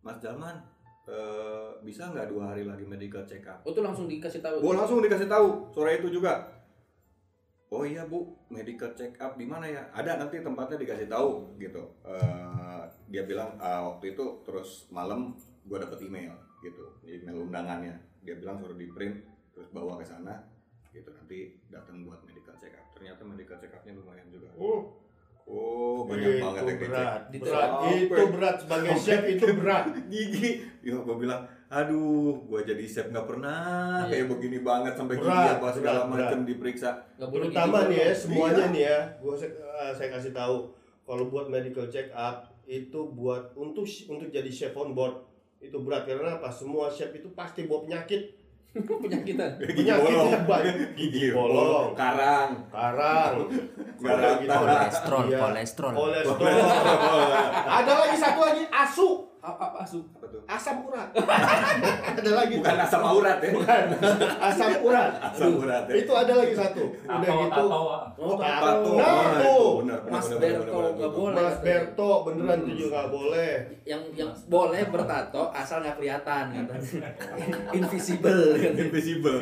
Mas 0.00 0.16
Jalman 0.18 0.56
eh, 1.04 1.68
bisa 1.82 2.08
nggak 2.08 2.28
dua 2.28 2.50
hari 2.50 2.62
lagi 2.62 2.82
medical 2.82 3.20
check 3.22 3.44
up 3.44 3.60
oh 3.62 3.70
itu 3.70 3.80
langsung 3.80 4.06
dikasih 4.06 4.40
tahu? 4.40 4.60
Gue 4.60 4.74
langsung 4.74 4.98
dikasih 4.98 5.26
tahu 5.26 5.68
sore 5.68 5.98
itu 5.98 6.08
juga. 6.10 6.54
Oh 7.68 7.84
iya 7.84 8.00
bu 8.02 8.32
medical 8.48 8.88
check 8.94 9.12
up 9.18 9.36
di 9.36 9.44
mana 9.44 9.68
ya? 9.68 9.84
Ada 9.92 10.16
nanti 10.16 10.40
tempatnya 10.40 10.80
dikasih 10.80 11.04
tahu 11.06 11.52
gitu. 11.58 11.84
Eh, 12.00 12.80
dia 13.08 13.24
bilang 13.24 13.52
"Ah, 13.58 13.84
waktu 13.84 14.12
itu 14.12 14.24
terus 14.40 14.88
malam 14.88 15.36
gue 15.64 15.76
dapet 15.76 16.00
email 16.00 16.32
gitu 16.58 16.80
email 17.04 17.44
undangannya 17.44 17.92
dia 18.22 18.34
bilang 18.36 18.58
suruh 18.58 18.76
di 18.76 18.88
print 18.90 19.22
terus 19.52 19.68
bawa 19.70 19.98
ke 19.98 20.04
sana 20.06 20.46
gitu. 20.90 21.10
Nanti 21.12 21.58
datang 21.68 22.02
buat 22.02 22.20
medical 22.24 22.54
check 22.56 22.74
up. 22.74 22.86
Ternyata 22.96 23.22
medical 23.24 23.56
check 23.58 23.72
upnya 23.74 23.92
lumayan 23.94 24.26
juga. 24.32 24.48
Oh, 24.56 24.96
oh 25.44 26.04
banyak 26.08 26.38
itu 26.38 26.44
banget 26.44 26.62
yang 26.64 26.80
berat. 26.82 27.22
Detail. 27.30 27.44
berat. 27.46 27.70
Itu 27.88 28.24
berat. 28.34 28.56
Sebagai 28.62 28.92
chef 28.98 29.22
itu 29.28 29.46
berat. 29.54 29.84
gigi. 30.12 30.50
Ya 30.82 30.96
gue 30.96 31.16
bilang 31.18 31.42
aduh 31.68 32.48
gue 32.48 32.60
jadi 32.64 32.84
chef 32.88 33.12
nggak 33.12 33.28
pernah. 33.28 34.08
Iya. 34.08 34.24
kayak 34.24 34.26
begini 34.32 34.58
banget 34.64 34.96
sampai 34.96 35.20
gigi 35.20 35.28
Berat, 35.28 35.60
apa 35.60 35.68
segala 35.76 36.00
macam 36.08 36.40
diperiksa. 36.48 36.90
Terutama 37.20 37.84
gitu 37.84 37.90
nih 37.92 37.98
ya, 38.00 38.08
semuanya 38.16 38.64
Iya. 38.64 38.72
nih 38.72 38.82
ya, 38.88 38.98
gua 39.20 39.34
saya, 39.36 39.52
eh, 39.52 39.92
saya 39.92 40.08
kasih 40.16 40.32
tahu 40.32 40.56
kalau 41.04 41.28
buat 41.28 41.52
medical 41.52 41.84
check 41.92 42.08
up 42.16 42.48
itu 42.64 43.00
buat 43.12 43.52
untuk 43.56 43.84
untuk 43.84 44.28
jadi 44.28 44.48
chef 44.48 44.76
on 44.76 44.92
board 44.96 45.27
itu 45.58 45.76
berat 45.78 46.04
karena 46.04 46.36
apa? 46.36 46.48
Semua 46.48 46.86
chef 46.88 47.10
itu 47.10 47.28
pasti 47.32 47.64
bawa 47.64 47.84
penyakit. 47.84 48.36
penyakitan 48.76 49.56
gigi 49.58 49.80
Penyakit 49.80 50.04
bolong 50.04 50.30
gigi 51.00 51.26
bolong. 51.32 51.96
karang 51.96 52.52
Karang, 52.74 53.48
Karang. 53.98 54.38
gitu. 54.38 54.52
kolesterol 54.54 55.22
Iya. 55.26 55.38
kolesterol 55.40 55.92
kolesterol. 55.96 56.52
Ada 57.64 57.92
lagi 57.96 58.16
satu 58.16 58.40
lagi 58.44 58.64
asu, 58.68 59.08
apa 59.48 59.62
apa 59.64 59.78
asu 59.80 59.98
apa 60.12 60.26
tuh 60.26 60.40
asam 60.44 60.76
urat. 60.82 61.08
Ada 62.18 62.30
lagi 62.34 62.54
bukan 62.56 62.74
tuh. 62.74 62.84
asam 62.84 63.02
aurat 63.02 63.38
ya 63.38 63.50
Bukan. 63.50 63.82
Asam 64.38 64.70
urat. 64.80 65.12
asam 65.24 65.50
urat 65.56 65.84
ya 65.84 65.94
Itu 65.98 66.12
ada 66.12 66.32
lagi 66.34 66.52
satu. 66.52 66.84
Udah 67.00 67.32
gitu. 67.38 67.64
oh 67.64 68.34
Apa 68.34 68.44
tato? 68.60 68.92
Nah, 68.94 69.08
itu 69.08 69.40
tuh. 69.40 69.68
benar 69.80 69.98
Mas 70.06 70.28
Berto 70.30 70.76
nggak 70.78 70.96
benar. 70.98 71.10
boleh 71.14 71.42
Mas. 71.42 71.56
Berto 71.60 72.10
beneran 72.22 72.58
itu 72.60 72.72
juga 72.78 72.88
nggak 72.94 73.08
boleh. 73.08 73.52
yang 73.84 74.02
yang 74.12 74.30
boleh 74.46 74.82
bertato 74.86 75.42
asal 75.50 75.76
nggak 75.78 75.96
kelihatan 75.96 76.44
katanya 76.50 77.08
invisible 77.76 78.42
invisible 78.58 79.38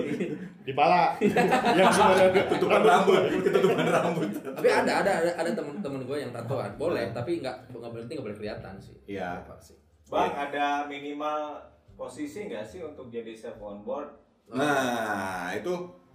Di 0.63 0.73
pala. 0.73 1.15
Yang 1.19 1.91
gimana? 1.93 2.25
tutupan 2.49 2.83
rambut 2.83 3.23
ketutupan 3.41 3.87
rambut 3.87 4.29
tapi 4.49 4.69
ada 4.69 4.93
ada 5.01 5.13
ada, 5.21 5.33
ada 5.37 5.51
temen-temen 5.53 6.01
gue 6.03 6.17
yang 6.19 6.31
tatoan 6.31 6.71
boleh 6.77 7.11
tapi 7.11 7.39
nggak 7.39 7.71
nggak 7.71 7.91
berarti 7.91 8.11
nggak 8.13 8.25
boleh 8.25 8.37
kelihatan 8.37 8.75
sih 8.77 8.95
Iya. 9.07 9.39
Sih 9.59 9.77
Bang, 10.07 10.31
ada 10.31 10.87
minimal 10.87 11.59
posisi 11.93 12.47
nggak 12.47 12.63
sih 12.63 12.81
untuk 12.81 13.09
jadi 13.09 13.33
chef 13.33 13.59
on 13.59 13.83
board? 13.83 14.15
nah 14.47 15.51
itu 15.51 15.75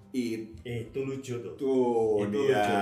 itu 0.10 0.56
Itu 0.64 1.00
lucu 1.02 1.36
tuh. 1.38 1.54
Tuh 1.54 2.24
Itu 2.24 2.48
dia. 2.48 2.56
lucu. 2.56 2.76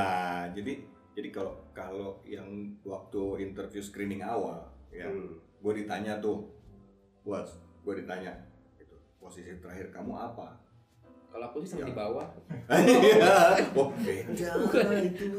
Jadi 0.55 0.73
jadi 1.11 1.29
kalau 1.31 1.53
kalau 1.71 2.21
yang 2.23 2.45
waktu 2.83 3.21
interview 3.43 3.81
screening 3.81 4.21
awal 4.21 4.61
ya, 4.87 5.05
Hmm. 5.05 5.33
gue 5.59 5.73
ditanya 5.75 6.17
tuh, 6.19 6.45
buat 7.21 7.49
gue 7.81 7.93
ditanya 7.97 8.29
itu 8.75 8.93
posisi 9.17 9.49
terakhir 9.57 9.89
kamu 9.89 10.13
apa? 10.13 10.53
kalau 11.29 11.45
aku 11.45 11.61
sih 11.61 11.69
sama 11.71 11.81
Ya. 11.81 11.85
di 11.85 11.93
bawah 11.93 12.27
Iya. 12.65 13.33
oh 13.77 13.89
beda 13.95 14.49
itu. 14.99 15.29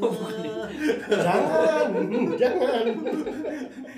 Jangan, 1.09 1.87
hmm, 1.91 2.27
jangan. 2.33 2.83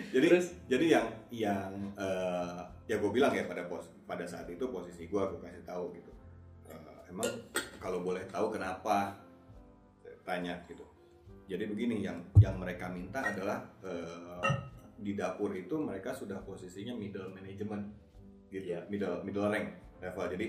jadi 0.10 0.25
Terus? 0.27 0.48
jadi 0.65 0.86
yang 0.89 1.06
yang 1.34 1.74
eh, 1.98 2.62
ya 2.86 3.02
gue 3.02 3.10
bilang 3.10 3.34
ya 3.34 3.50
pada 3.50 3.66
pos 3.66 3.90
pada 4.06 4.22
saat 4.30 4.46
itu 4.54 4.70
posisi 4.70 5.10
gue 5.10 5.18
aku 5.18 5.42
kasih 5.42 5.66
tahu 5.66 5.90
gitu. 5.98 6.12
Eh, 6.70 7.10
emang 7.10 7.25
kalau 7.82 8.06
boleh 8.06 8.22
tahu 8.30 8.54
kenapa 8.54 9.18
tanya 10.22 10.62
gitu. 10.70 10.86
Jadi 11.50 11.66
begini 11.66 12.06
yang 12.06 12.22
yang 12.38 12.56
mereka 12.62 12.88
minta 12.94 13.25
adalah 13.25 13.66
eh, 13.82 14.72
di 15.04 15.18
dapur 15.18 15.52
itu 15.58 15.75
mereka 15.82 16.13
sudah 16.13 16.40
posisinya 16.46 16.94
middle 16.96 17.34
management 17.34 17.84
gitu 18.54 18.70
Iya. 18.70 18.86
middle 18.88 19.25
middle 19.25 19.50
rank 19.50 19.74
level 19.98 20.30
jadi 20.30 20.48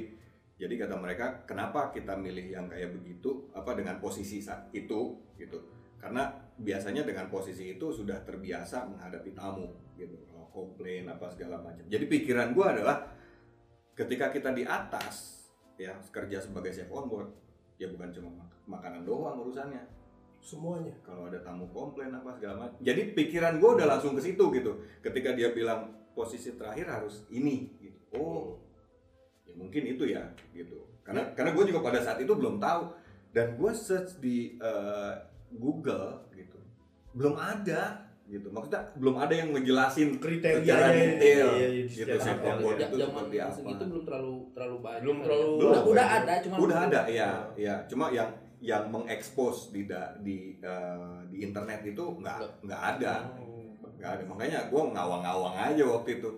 jadi 0.54 0.74
kata 0.86 0.94
mereka 1.00 1.42
kenapa 1.48 1.90
kita 1.90 2.14
milih 2.14 2.52
yang 2.52 2.68
kayak 2.68 2.94
begitu 2.94 3.48
apa 3.56 3.74
dengan 3.74 3.98
posisi 3.98 4.38
saat 4.38 4.68
itu 4.70 5.18
gitu 5.40 5.58
karena 5.98 6.30
biasanya 6.60 7.02
dengan 7.02 7.26
posisi 7.32 7.74
itu 7.74 7.90
sudah 7.90 8.22
terbiasa 8.22 8.86
menghadapi 8.92 9.32
tamu 9.32 9.72
gitu 9.96 10.14
komplain 10.54 11.10
apa 11.10 11.26
segala 11.34 11.58
macam. 11.58 11.82
Jadi 11.90 12.06
pikiran 12.06 12.54
gua 12.54 12.70
adalah 12.70 13.10
ketika 13.98 14.30
kita 14.30 14.54
di 14.54 14.62
atas 14.62 15.42
ya 15.74 15.98
kerja 16.14 16.38
sebagai 16.38 16.70
chef 16.70 16.86
on 16.94 17.10
board 17.10 17.30
ya 17.74 17.90
bukan 17.90 18.14
cuma 18.14 18.30
mak- 18.30 18.62
makanan 18.70 19.02
doang 19.02 19.42
urusannya. 19.42 19.82
Semuanya. 20.38 20.94
Kalau 21.02 21.26
ada 21.26 21.40
tamu 21.42 21.66
komplain 21.74 22.14
apa 22.14 22.30
segala 22.36 22.68
macam. 22.68 22.78
Jadi 22.78 23.16
pikiran 23.16 23.58
gue 23.58 23.70
udah 23.80 23.86
langsung 23.88 24.14
ke 24.14 24.22
situ 24.22 24.44
gitu. 24.54 24.78
Ketika 25.02 25.34
dia 25.34 25.50
bilang 25.50 25.90
posisi 26.14 26.54
terakhir 26.54 26.86
harus 26.86 27.26
ini 27.32 27.74
gitu. 27.82 27.98
Oh 28.14 28.62
ya 29.48 29.58
mungkin 29.58 29.82
itu 29.90 30.06
ya 30.06 30.22
gitu. 30.54 30.86
Karena 31.02 31.34
karena 31.34 31.50
gue 31.56 31.64
juga 31.66 31.80
pada 31.82 31.98
saat 32.04 32.22
itu 32.22 32.30
belum 32.30 32.62
tahu. 32.62 32.94
Dan 33.34 33.58
gue 33.58 33.72
search 33.74 34.22
di 34.22 34.54
eh, 34.60 35.14
Google 35.50 36.30
gitu. 36.38 36.60
Belum 37.10 37.34
ada 37.34 38.13
gitu. 38.24 38.48
Maksudnya 38.48 38.80
belum 38.96 39.14
ada 39.16 39.34
yang 39.34 39.48
ngejelasin 39.52 40.16
Kriterianya, 40.16 40.64
secara 40.64 40.88
detail 40.90 41.48
iya, 41.54 41.68
iya, 41.68 41.82
gitu 41.84 42.08
secara 42.08 42.18
chef 42.18 42.36
detail, 42.36 42.48
on 42.48 42.58
board 42.58 42.76
iya. 42.76 42.86
itu 42.86 42.96
seperti 42.96 43.36
apa. 43.36 43.52
segitu 43.52 43.82
belum 43.84 44.04
terlalu 44.04 44.34
terlalu 44.50 44.76
banyak 44.80 45.00
Belum 45.04 45.16
kali 45.16 45.26
terlalu- 45.26 45.44
ya. 45.44 45.54
udah, 45.54 45.68
belum. 45.76 45.92
udah 45.92 46.06
ada 46.08 46.32
cuma 46.40 46.54
udah 46.56 46.78
ada 46.82 47.00
ya 47.06 47.30
ya 47.54 47.74
cuma 47.84 48.04
yang 48.10 48.30
yang 48.64 48.84
mengekspos 48.88 49.56
di 49.70 49.84
da- 49.84 50.16
di 50.18 50.56
eh, 50.58 51.18
di 51.28 51.36
internet 51.42 51.80
itu 51.84 52.04
nggak 52.16 52.64
nggak. 52.64 52.80
ada. 52.96 53.14
Nggak 53.94 54.10
ada. 54.10 54.22
Makanya 54.24 54.58
gue 54.68 54.82
ngawang-ngawang 54.90 55.54
aja 55.54 55.84
waktu 55.84 56.10
itu. 56.16 56.30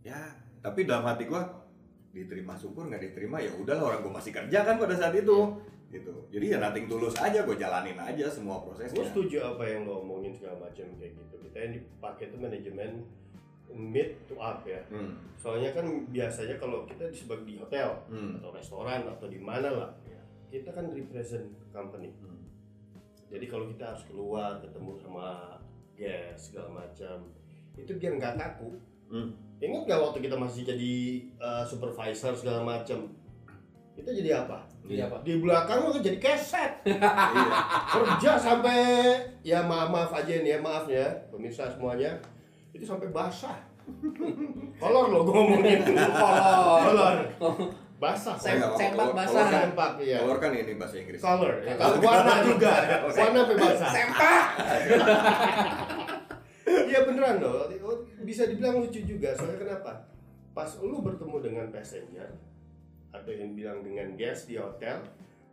Ya 0.00 0.18
tapi 0.58 0.86
dalam 0.86 1.02
hati 1.02 1.26
gue 1.26 1.42
diterima 2.10 2.54
syukur 2.54 2.86
nggak 2.86 3.02
diterima 3.02 3.42
ya 3.42 3.50
udahlah 3.58 3.90
orang 3.90 4.00
gue 4.00 4.12
masih 4.14 4.30
kerja 4.30 4.62
kan 4.62 4.78
pada 4.78 4.94
saat 4.94 5.12
itu 5.12 5.34
gitu 5.94 6.10
jadi 6.34 6.46
ya 6.54 6.58
nating 6.58 6.90
tulus 6.90 7.14
aja 7.14 7.46
gue 7.46 7.54
jalanin 7.54 7.94
aja 7.94 8.26
semua 8.26 8.58
gue 8.58 8.74
prosesnya 8.74 9.06
setuju 9.06 9.54
apa 9.54 9.62
yang 9.62 9.86
lo 9.86 10.02
omongin 10.02 10.34
segala 10.34 10.66
macam 10.66 10.86
kayak 10.98 11.14
gitu 11.14 11.34
kita 11.46 11.56
yang 11.62 11.72
dipakai 11.78 12.24
itu 12.28 12.36
manajemen 12.42 12.90
mid 13.74 14.10
to 14.26 14.34
up 14.38 14.62
ya 14.66 14.82
hmm. 14.90 15.14
soalnya 15.38 15.70
kan 15.70 15.86
biasanya 16.10 16.58
kalau 16.58 16.82
kita 16.86 17.10
di 17.10 17.16
sebagai 17.16 17.46
di 17.46 17.54
hotel 17.58 17.94
Hmm. 18.10 18.38
atau 18.38 18.50
restoran 18.54 19.02
atau 19.06 19.26
di 19.26 19.38
mana 19.38 19.70
lah 19.70 19.90
ya, 20.06 20.20
kita 20.50 20.70
kan 20.74 20.90
represent 20.90 21.46
company 21.70 22.10
Hmm. 22.18 22.42
jadi 23.30 23.46
kalau 23.46 23.70
kita 23.70 23.94
harus 23.94 24.02
keluar 24.06 24.58
ketemu 24.62 24.98
sama 24.98 25.58
guest 25.94 26.50
segala 26.50 26.82
macam 26.82 27.30
itu 27.74 27.94
biar 27.98 28.18
nggak 28.18 28.34
kaku 28.38 28.70
Hmm. 29.04 29.30
ingat 29.62 29.86
nggak 29.86 30.00
waktu 30.00 30.18
kita 30.26 30.36
masih 30.38 30.62
jadi 30.66 30.94
uh, 31.38 31.62
supervisor 31.62 32.34
segala 32.34 32.62
macam 32.64 33.10
kita 33.94 34.10
jadi 34.10 34.30
apa? 34.44 34.58
Iya, 34.84 35.08
Pak. 35.08 35.24
di 35.24 35.40
belakang 35.40 35.88
lo 35.88 35.96
jadi 35.96 36.18
keset. 36.20 36.72
Iya. 36.84 37.56
kerja 37.94 38.30
sampai 38.36 38.78
ya 39.40 39.64
maaf 39.64 39.88
maaf 39.88 40.12
aja 40.12 40.44
nih 40.44 40.54
ya 40.54 40.58
maaf 40.60 40.84
ya 40.90 41.06
pemirsa 41.32 41.70
semuanya. 41.72 42.20
Itu 42.74 42.84
sampai 42.84 43.08
basah. 43.14 43.56
Kolor 44.82 45.06
lo 45.08 45.18
gue 45.24 45.32
ngomongin. 45.32 45.80
Kolor. 46.20 47.16
Kolor 47.40 47.72
basah. 47.94 48.36
Sem- 48.36 48.60
sempak 48.60 49.16
basah. 49.16 49.48
sempak 49.48 49.96
ya 50.04 50.20
Color 50.20 50.38
kan 50.42 50.50
ini 50.52 50.74
bahasa 50.76 51.00
Inggris. 51.00 51.20
Color 51.22 51.54
ya. 51.64 51.72
Kalau 51.80 51.96
warna 52.04 52.34
juga. 52.44 52.72
Warna 53.08 53.38
sampai 53.46 53.56
basah. 53.56 53.90
Sempak. 53.94 54.44
Iya 56.64 56.98
beneran 57.08 57.36
loh. 57.40 57.70
Bisa 58.26 58.50
dibilang 58.50 58.84
lucu 58.84 59.00
juga. 59.00 59.32
Soalnya 59.32 59.56
kenapa? 59.56 59.92
Pas 60.52 60.68
lu 60.84 61.00
bertemu 61.00 61.36
dengan 61.40 61.66
passenger 61.72 62.28
atau 63.14 63.30
yang 63.30 63.54
bilang 63.54 63.86
dengan 63.86 64.18
guest 64.18 64.50
di 64.50 64.58
hotel 64.58 64.98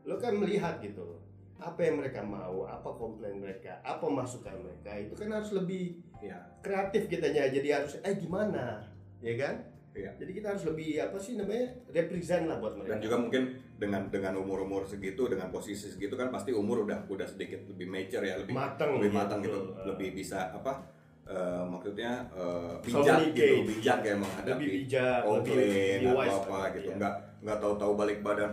lu 0.02 0.18
kan 0.18 0.34
melihat 0.34 0.82
gitu 0.82 1.22
apa 1.62 1.78
yang 1.86 2.02
mereka 2.02 2.26
mau, 2.26 2.66
apa 2.66 2.90
komplain 2.98 3.38
mereka, 3.38 3.78
apa 3.86 4.02
masukan 4.10 4.58
mereka 4.66 4.98
itu 4.98 5.14
kan 5.14 5.30
harus 5.30 5.54
lebih 5.54 6.02
Iya. 6.18 6.42
kreatif 6.66 7.06
kitanya 7.06 7.54
jadi 7.54 7.82
harus 7.82 8.02
eh 8.02 8.18
gimana? 8.18 8.82
Ya 9.22 9.38
kan? 9.38 9.56
Iya. 9.92 10.10
jadi 10.18 10.32
kita 10.32 10.48
harus 10.56 10.64
lebih 10.72 11.04
apa 11.04 11.20
sih 11.20 11.36
namanya 11.36 11.68
represent 11.92 12.48
lah 12.48 12.64
buat 12.64 12.80
mereka. 12.80 12.96
dan 12.96 13.00
juga 13.04 13.18
mungkin 13.20 13.44
dengan 13.76 14.08
dengan 14.08 14.40
umur 14.40 14.64
umur 14.64 14.88
segitu 14.88 15.28
dengan 15.28 15.52
posisi 15.52 15.92
segitu 15.92 16.16
kan 16.16 16.32
pasti 16.32 16.56
umur 16.56 16.88
udah 16.88 17.04
udah 17.12 17.28
sedikit 17.28 17.68
lebih 17.68 17.92
mature 17.92 18.24
ya 18.24 18.40
lebih 18.40 18.56
matang 18.56 18.96
lebih 18.96 19.12
ya, 19.12 19.18
matang 19.20 19.40
gitu. 19.44 19.60
Lebih 19.84 20.16
bisa 20.16 20.48
apa 20.56 20.80
eh, 21.24 21.64
maksudnya 21.64 22.12
eh, 22.30 22.72
bijak 22.82 23.18
gitu 23.32 23.56
bijak 23.68 24.00
ya 24.02 24.16
menghadapi 24.16 24.66
bijak 24.66 25.20
komplain 25.22 26.00
lebih 26.02 26.10
apa 26.10 26.50
lah, 26.52 26.68
gitu 26.72 26.88
iya. 26.88 26.96
nggak 26.98 27.14
nggak 27.42 27.58
tahu 27.58 27.74
tahu 27.76 27.94
balik 27.96 28.20
badan 28.22 28.52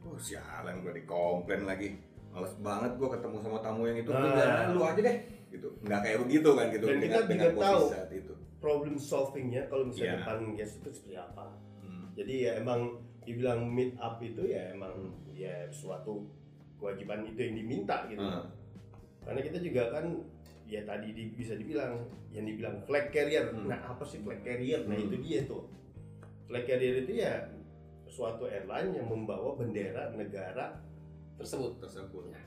oh 0.00 0.16
sialan 0.16 0.80
gue 0.80 0.92
dikomplain 0.94 1.62
lagi 1.62 1.98
males 2.28 2.54
banget 2.58 2.92
gue 2.94 3.08
ketemu 3.08 3.36
sama 3.38 3.58
tamu 3.58 3.82
yang 3.84 3.98
itu 3.98 4.10
Nah. 4.10 4.22
Udah, 4.24 4.70
lu 4.70 4.80
aja 4.82 5.00
deh 5.00 5.16
gitu 5.48 5.68
nggak 5.80 6.00
kayak 6.00 6.18
begitu 6.20 6.48
kan 6.52 6.66
gitu 6.68 6.84
Dan 6.84 6.96
dengan 6.96 7.16
kita 7.16 7.26
dengan 7.26 7.50
juga 7.50 7.64
tahu. 7.64 7.82
saat 7.88 8.10
itu 8.12 8.32
problem 8.56 8.94
solvingnya 8.94 9.62
kalau 9.66 9.84
misalnya 9.84 10.06
Iya. 10.06 10.18
depan 10.20 10.38
guest 10.52 10.74
itu 10.76 10.90
seperti 10.92 11.16
apa 11.16 11.44
Hmm. 11.80 12.06
jadi 12.12 12.34
ya 12.36 12.52
emang 12.58 12.80
dibilang 13.22 13.60
meet 13.64 13.94
up 13.96 14.18
itu 14.18 14.42
ya 14.42 14.70
emang 14.70 14.94
ya 15.32 15.66
suatu 15.68 16.22
kewajiban 16.76 17.24
itu 17.24 17.40
yang 17.40 17.54
diminta 17.56 18.06
gitu 18.06 18.20
Hmm. 18.20 18.46
karena 19.20 19.40
kita 19.40 19.58
juga 19.58 19.82
kan 19.90 20.06
ya 20.66 20.82
tadi 20.82 21.14
di- 21.14 21.32
bisa 21.32 21.54
dibilang 21.54 22.02
yang 22.30 22.44
dibilang 22.44 22.82
flag 22.84 23.08
carrier. 23.08 23.48
Hmm. 23.50 23.70
nah 23.70 23.80
apa 23.86 24.02
sih 24.02 24.18
flag 24.20 24.42
carrier? 24.42 24.82
Nah 24.84 24.94
Hmm. 24.94 25.06
itu 25.06 25.16
dia 25.22 25.40
tuh. 25.46 25.64
Flag 26.46 26.62
carrier 26.62 27.02
itu 27.02 27.12
ya 27.16 27.46
suatu 28.06 28.46
airline 28.46 28.94
yang 28.94 29.06
membawa 29.06 29.54
bendera 29.54 30.10
negara 30.12 30.78
tersebut. 31.36 31.78
Tersebut. 31.80 32.30
Ya. 32.30 32.42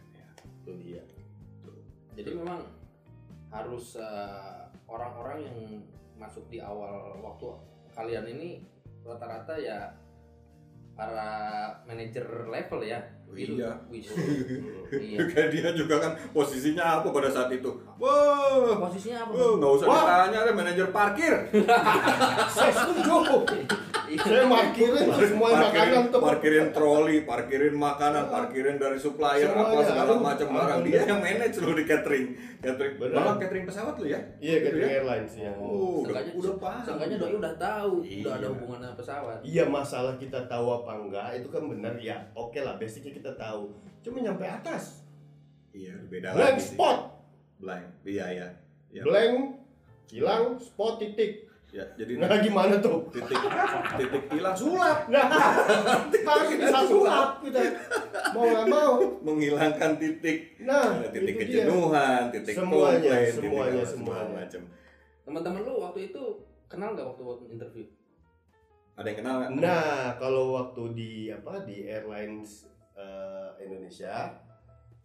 itu 0.59 0.71
dia. 0.75 1.03
Jadi 2.13 2.35
memang 2.35 2.61
harus 3.49 3.95
eh, 3.95 4.59
orang-orang 4.85 5.39
yang 5.47 5.57
masuk 6.19 6.45
di 6.51 6.59
awal 6.59 7.15
waktu 7.23 7.47
kalian 7.89 8.27
ini 8.27 8.61
rata-rata 9.01 9.55
ya 9.55 9.95
para 10.93 11.31
manajer 11.87 12.27
level 12.45 12.83
ya 12.83 12.99
iya. 13.35 13.71
iya 14.93 15.19
Kayak 15.29 15.49
dia 15.53 15.69
juga 15.77 15.95
kan 16.01 16.11
posisinya 16.33 17.01
apa 17.01 17.07
pada 17.13 17.29
saat 17.29 17.49
itu? 17.53 17.69
Wah, 18.01 18.79
posisinya 18.81 19.27
apa 19.27 19.31
wah, 19.33 19.51
nggak 19.59 19.71
usah 19.77 19.85
ditanya 19.87 20.39
deh 20.49 20.55
manajer 20.55 20.87
parkir. 20.89 21.33
saya 22.55 22.71
setuju. 22.73 23.17
Saya 24.15 24.43
markirin 24.43 25.05
semua 25.11 25.49
makanan 25.51 25.69
parkirin, 25.69 26.03
tuh 26.07 26.19
parkirin 26.19 26.67
troli, 26.69 27.17
parkirin 27.21 27.73
makanan, 27.73 28.25
parkirin 28.25 28.75
dari 28.75 28.95
supplier 28.95 29.45
apa 29.47 29.81
segala 29.81 30.13
macam 30.15 30.47
barang. 30.47 30.79
Dia 30.81 31.01
yang 31.03 31.19
manage 31.19 31.57
lu 31.57 31.71
di 31.71 31.83
catering, 31.83 32.27
catering. 32.57 32.93
Benar. 32.95 33.15
Malah 33.15 33.35
catering 33.37 33.65
pesawat 33.65 33.93
lu 33.95 34.05
ya? 34.05 34.19
iya 34.37 34.55
Gitu 34.57 34.65
catering 34.71 34.83
ya? 34.83 34.95
airlines 34.95 35.33
ya 35.35 35.51
Oh, 35.53 36.01
udah, 36.01 36.23
udah 36.31 36.53
paham. 36.57 36.81
Seenggaknya 36.81 37.17
doi 37.17 37.33
udah 37.35 37.53
tahu 37.55 37.93
udah 37.99 38.31
ada 38.31 38.39
Iya. 38.39 38.49
hubungan 38.49 38.79
sama 38.79 38.95
pesawat 38.95 39.37
Iya 39.41 39.63
masalah 39.65 40.13
kita 40.15 40.39
tahu 40.45 40.65
apa 40.75 40.91
enggak 40.95 41.27
itu 41.35 41.47
kan 41.47 41.63
benar 41.65 41.93
ya 41.95 42.17
oke 42.31 42.57
lah 42.57 42.75
basicnya 42.75 43.11
kita 43.11 43.31
tahu 43.35 43.73
cuma 43.99 44.17
nyampe 44.19 44.43
atas 44.43 45.03
Iya, 45.69 45.93
beda 46.03 46.31
blank 46.31 46.55
lagi 46.55 46.61
sih. 46.61 46.73
spot 46.73 46.97
Blank. 47.57 47.85
Iya, 48.01 48.25
iya. 48.31 48.47
Iya. 48.89 49.03
blank 49.03 49.33
hilang 50.07 50.55
spot 50.55 50.97
titik 50.97 51.48
Ya, 51.69 51.85
jadi 51.93 52.17
nah 52.17 52.41
gimana 52.41 52.81
tuh? 52.81 53.05
titik 53.13 53.37
titik 54.01 54.23
hilang. 54.33 54.57
Sulap. 54.57 55.05
Nah 55.13 55.29
harus 56.09 56.49
bisa 56.57 56.79
sulap 56.89 57.45
kita. 57.45 57.61
Mau 58.33 58.45
nggak 58.49 58.65
mau. 58.65 58.93
Menghilangkan 59.21 60.01
titik. 60.01 60.57
Nah 60.65 60.97
ada 60.97 61.13
titik 61.13 61.37
itu 61.37 61.45
dia. 61.45 61.69
kejenuhan, 61.69 62.21
titik 62.33 62.57
Semuanya, 62.57 62.97
komplain, 62.97 63.25
titik 63.29 63.37
semuanya, 63.37 63.83
segala 63.85 63.85
semuanya. 63.85 64.33
macam. 64.33 64.61
teman-teman 65.29 65.61
lu 65.61 65.73
waktu 65.77 65.99
itu 66.09 66.23
kenal 66.65 66.97
nggak 66.97 67.05
waktu 67.05 67.21
waktu 67.21 67.45
interview? 67.53 67.85
Ada 68.97 69.07
yang 69.13 69.17
kenal 69.21 69.35
nggak? 69.37 69.49
nah 69.61 70.17
kalau 70.17 70.45
waktu 70.57 70.83
di 70.97 71.11
apa 71.29 71.53
di 71.69 71.85
airlines 71.85 72.65
eh, 72.97 73.49
Indonesia 73.61 74.41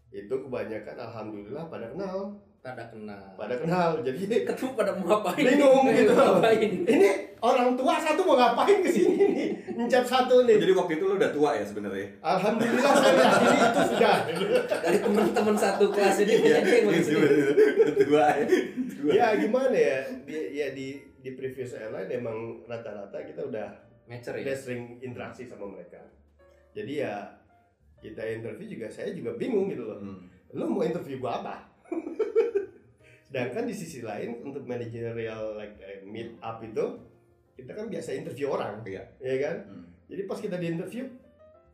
itu 0.08 0.32
kebanyakan 0.32 0.96
alhamdulillah 0.96 1.68
pada 1.68 1.92
kenal 1.92 2.40
pada 2.64 2.88
kenal. 2.88 3.20
Pada 3.36 3.54
kenal 3.60 4.00
jadi 4.00 4.24
ketemu 4.48 4.72
pada 4.72 4.96
mau 4.96 5.04
ngapain? 5.20 5.44
Bingung 5.44 5.84
gitu. 5.92 6.16
Ngapain? 6.16 6.70
Ini 6.88 7.08
orang 7.44 7.76
tua 7.76 8.00
satu 8.00 8.24
mau 8.24 8.40
ngapain 8.40 8.80
ke 8.80 8.88
sini 8.88 9.12
nih? 9.20 9.48
Mencap 9.76 10.04
satu 10.08 10.48
nih. 10.48 10.56
Jadi 10.56 10.72
waktu 10.72 10.92
itu 10.96 11.04
lu 11.04 11.20
udah 11.20 11.28
tua 11.28 11.60
ya 11.60 11.64
sebenarnya. 11.68 12.08
alhamdulillah 12.24 12.92
saya 12.96 13.14
yakin 13.20 13.48
itu 13.52 13.80
sudah. 13.92 14.16
Dari 14.80 14.98
teman-teman 15.04 15.56
satu 15.60 15.84
kelas 15.92 16.16
ini 16.24 16.32
punya 16.40 16.60
dia 16.64 16.74
yang 16.80 16.88
gitu, 16.88 17.20
begitu. 17.20 18.02
tua 18.08 18.24
ya. 18.32 18.44
Ya 19.12 19.26
gimana 19.36 19.76
ya? 19.76 19.98
Di 20.24 20.36
ya 20.56 20.66
di 20.72 21.04
di 21.20 21.30
previous 21.36 21.76
airline 21.76 22.08
emang 22.08 22.64
rata-rata 22.64 23.20
kita 23.28 23.44
udah 23.44 23.68
Matcher 24.08 24.40
ya? 24.40 24.56
sering 24.56 24.96
interaksi 25.04 25.44
sama 25.44 25.68
mereka. 25.68 26.00
Jadi 26.72 27.04
ya 27.04 27.28
kita 28.00 28.24
interview 28.24 28.72
juga 28.72 28.88
saya 28.88 29.12
juga 29.12 29.36
bingung 29.36 29.68
gitu 29.68 29.84
loh. 29.84 30.00
Hmm. 30.00 30.32
lu 30.54 30.70
mau 30.70 30.86
interview 30.86 31.18
gua 31.18 31.42
apa 31.42 31.73
Sedangkan 33.24 33.66
di 33.66 33.74
sisi 33.74 33.98
lain 34.00 34.42
untuk 34.42 34.62
managerial 34.62 35.58
like 35.58 35.74
eh, 35.80 36.06
meet 36.06 36.38
up 36.38 36.62
itu 36.62 36.84
kita 37.54 37.70
kan 37.70 37.86
biasa 37.86 38.14
interview 38.14 38.50
orang, 38.50 38.82
Iya. 38.82 39.02
ya 39.18 39.36
kan? 39.42 39.56
Hmm. 39.66 39.86
Jadi 40.10 40.22
pas 40.26 40.38
kita 40.38 40.58
di 40.58 40.74
interview, 40.74 41.06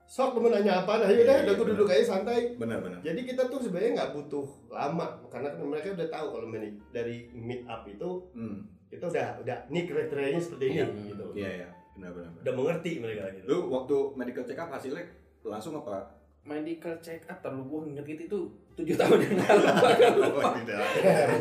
sok 0.05 0.37
temen 0.37 0.53
nanya 0.53 0.85
apa, 0.85 1.01
nah 1.01 1.09
yaudah, 1.09 1.41
Iya, 1.41 1.45
udah 1.49 1.55
aku 1.57 1.65
iya, 1.65 1.71
duduk 1.73 1.89
aja 1.89 2.05
santai. 2.07 2.53
Benar-benar. 2.57 3.01
Jadi 3.01 3.21
kita 3.25 3.49
tuh 3.49 3.61
sebenarnya 3.65 3.91
nggak 3.97 4.13
butuh 4.13 4.45
lama 4.69 5.07
karena 5.29 5.49
kan 5.53 5.65
mereka 5.65 5.97
udah 5.97 6.09
tahu 6.09 6.27
kalau 6.37 6.47
dari 6.93 7.17
meet 7.33 7.65
up 7.65 7.83
itu 7.89 8.11
Hmm. 8.37 8.61
kita 8.93 9.09
udah 9.09 9.41
udah 9.41 9.57
nih 9.69 9.85
kriterianya 9.89 10.41
seperti 10.41 10.65
ini 10.69 10.77
Iya. 10.77 10.87
gitu. 11.13 11.27
Iya 11.33 11.51
iya. 11.65 11.69
Benar-benar. 11.97 12.31
Udah 12.41 12.55
mengerti 12.57 12.91
mereka 13.01 13.25
gitu. 13.37 13.45
Lu 13.49 13.59
waktu 13.69 13.97
medical 14.17 14.45
check 14.45 14.61
up 14.61 14.69
hasilnya 14.69 15.05
langsung 15.43 15.77
apa? 15.77 16.20
Medical 16.51 16.95
check 16.99 17.23
up 17.25 17.39
terlalu 17.39 17.63
gue 17.65 17.81
inget 17.95 18.27
itu 18.27 18.39
tujuh 18.75 18.97
tahun 18.97 19.19
yang 19.23 19.35
lalu 19.39 19.65
agak 19.71 20.11
lupa 20.19 20.43
Oh, 20.43 20.53
tidak. 20.57 20.79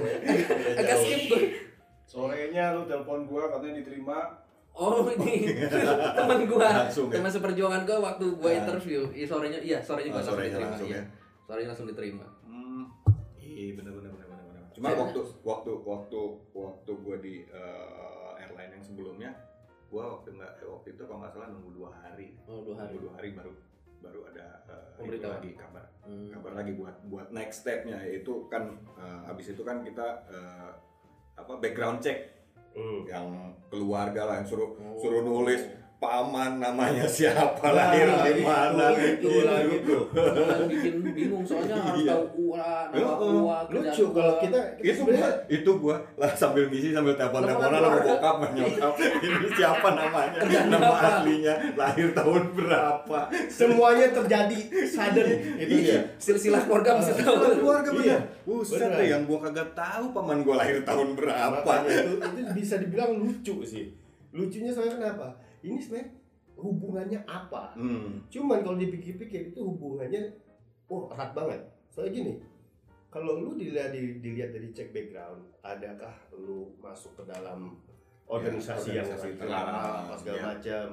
agak 0.79 0.95
skip 0.97 1.21
gue 1.27 1.41
Sorenya 2.05 2.73
lu 2.73 2.85
telepon 2.85 3.21
gua 3.23 3.49
katanya 3.49 3.79
diterima. 3.79 4.17
oh 4.71 5.05
ini 5.13 5.53
teman 6.11 6.41
gua 6.45 6.89
Langsung 6.89 7.05
ya? 7.07 7.15
teman 7.15 7.29
seperjuangan 7.29 7.81
gua 7.83 7.97
waktu 8.03 8.25
gua 8.33 8.49
Ah. 8.49 8.59
interview 8.59 9.01
iya 9.11 9.25
sorenya 9.25 9.59
iya 9.59 9.77
sorenya 9.79 10.09
gua 10.09 10.15
Oh, 10.15 10.19
langsung 10.19 10.33
sorenya 10.35 10.49
diterima 10.51 10.77
iya 10.83 10.95
ya. 10.95 11.03
sorenya 11.43 11.69
langsung 11.69 11.87
diterima 11.87 12.25
Hmm. 12.41 12.83
Iya 13.35 13.75
benar 13.75 13.93
benar 13.93 14.11
benar 14.11 14.27
benar 14.27 14.45
benar. 14.47 14.63
Cuma 14.71 14.87
waktu 14.95 15.19
waktu 15.43 15.71
waktu 15.83 16.19
waktu 16.51 16.91
gua 16.97 17.15
di 17.19 17.45
eh, 17.45 18.39
airline 18.39 18.71
yang 18.71 18.83
sebelumnya, 18.83 19.29
gua 19.87 20.15
waktu 20.15 20.33
nggak 20.33 20.51
waktu 20.63 20.87
itu 20.89 21.01
kalau 21.03 21.19
nggak 21.19 21.31
salah 21.31 21.47
nunggu 21.49 21.71
dua 21.75 21.89
hari. 21.93 22.33
oh 22.43 22.63
dua 22.63 22.73
hari 22.75 22.89
Nunggu 22.89 23.05
dua 23.05 23.13
hari 23.15 23.29
baru 23.33 23.53
baru 23.99 24.27
ada 24.27 24.45
Pemberitahuan. 24.95 25.37
lagi 25.37 25.51
kabar 25.55 25.85
Hmm. 25.99 26.31
kabar 26.31 26.53
lagi 26.55 26.71
buat 26.73 26.95
buat 27.05 27.27
next 27.29 27.61
stepnya 27.61 28.01
yaitu 28.01 28.47
kan 28.47 28.63
eh, 28.97 29.19
habis 29.23 29.47
itu 29.47 29.61
kan 29.61 29.81
kita 29.81 30.25
eh, 30.27 30.69
apa 31.35 31.53
background 31.57 31.99
check 31.99 32.35
Hmm. 32.69 33.01
yang 33.03 33.27
keluarga 33.67 34.25
lah 34.25 34.35
yang 34.37 34.47
suruh 34.47 34.73
Oh. 34.73 34.95
suruh 34.95 35.21
nulis 35.21 35.65
paman 35.99 36.57
namanya 36.57 37.03
siapa 37.05 37.59
Nah, 37.59 37.91
lahir 37.91 38.07
di 38.07 38.39
mana 38.39 38.95
itu 38.95 39.19
gitu. 39.19 39.43
lagi 39.43 39.77
tuh. 39.83 40.03
yang 40.15 40.63
bikin 40.65 40.95
bingung 41.03 41.43
soalnya 41.43 41.75
harus 41.75 41.99
Iya. 41.99 42.13
tahu 42.15 42.23
uang 42.39 42.87
nama 42.95 43.13
uang 43.19 43.65
Lucu 43.67 44.03
kalau 44.09 44.35
kita, 44.39 44.59
kita 44.79 44.95
itu 44.95 45.01
gua 45.03 45.27
itu 45.51 45.71
gua 45.75 45.95
lah 46.15 46.31
sambil 46.31 46.71
ngisi 46.71 46.95
sambil 46.95 47.13
telepon 47.13 47.43
teleponan 47.43 47.83
sama 47.83 47.99
bokap 47.99 48.21
sama 48.31 48.47
nyokap 48.49 48.93
ini 49.19 49.47
siapa 49.51 49.87
namanya 49.91 50.39
nama 50.65 50.93
aslinya 50.97 51.53
lahir 51.75 52.07
tahun 52.09 52.43
berapa 52.49 53.19
semuanya 53.51 54.07
terjadi 54.09 54.59
sudden 54.87 55.27
itu 55.57 55.75
Iya. 55.83 55.99
silsilah 56.15 56.63
keluarga 56.63 56.95
mesti 56.95 57.11
tahu 57.17 57.35
Keluarga 57.35 57.59
keluarga 57.59 57.89
Iya. 57.99 58.17
Buset 58.47 58.79
deh 58.81 59.07
yang 59.09 59.27
gua 59.27 59.43
kagak 59.43 59.75
tahu 59.75 60.15
paman 60.15 60.41
gua 60.41 60.63
lahir 60.63 60.79
tahun 60.81 61.11
berapa 61.13 61.71
itu 61.83 62.11
itu 62.15 62.51
bisa 62.55 62.79
dibilang 62.79 63.19
lucu 63.19 63.59
sih. 63.61 63.91
Lucunya 64.29 64.71
soalnya 64.71 64.95
kenapa? 64.95 65.27
Ini 65.59 65.77
sebenarnya 65.77 66.09
hubungannya 66.55 67.19
apa? 67.23 67.73
hmm. 67.73 68.27
Cuman 68.27 68.59
kalau 68.61 68.75
dipikir-pikir 68.75 69.51
itu 69.51 69.59
hubungannya 69.59 70.21
oh 70.87 71.07
erat 71.09 71.31
banget. 71.31 71.61
Soalnya 71.89 72.11
gini, 72.13 72.33
kalau 73.07 73.39
lu 73.39 73.55
dilihat 73.55 73.91
di- 73.91 74.19
dilihat 74.19 74.51
dari 74.51 74.69
cek 74.69 74.91
background, 74.91 75.41
adakah 75.61 76.13
lu 76.35 76.73
masuk 76.77 77.15
ke 77.15 77.23
dalam 77.25 77.79
organisasi 78.25 78.93
Ya, 78.93 79.01
yang 79.01 79.09
organisasi 79.09 79.29
terlarang 79.35 79.73
terlarang, 79.73 80.05
apa 80.05 80.15
segala 80.15 80.37
ya. 80.37 80.43
macam? 80.53 80.85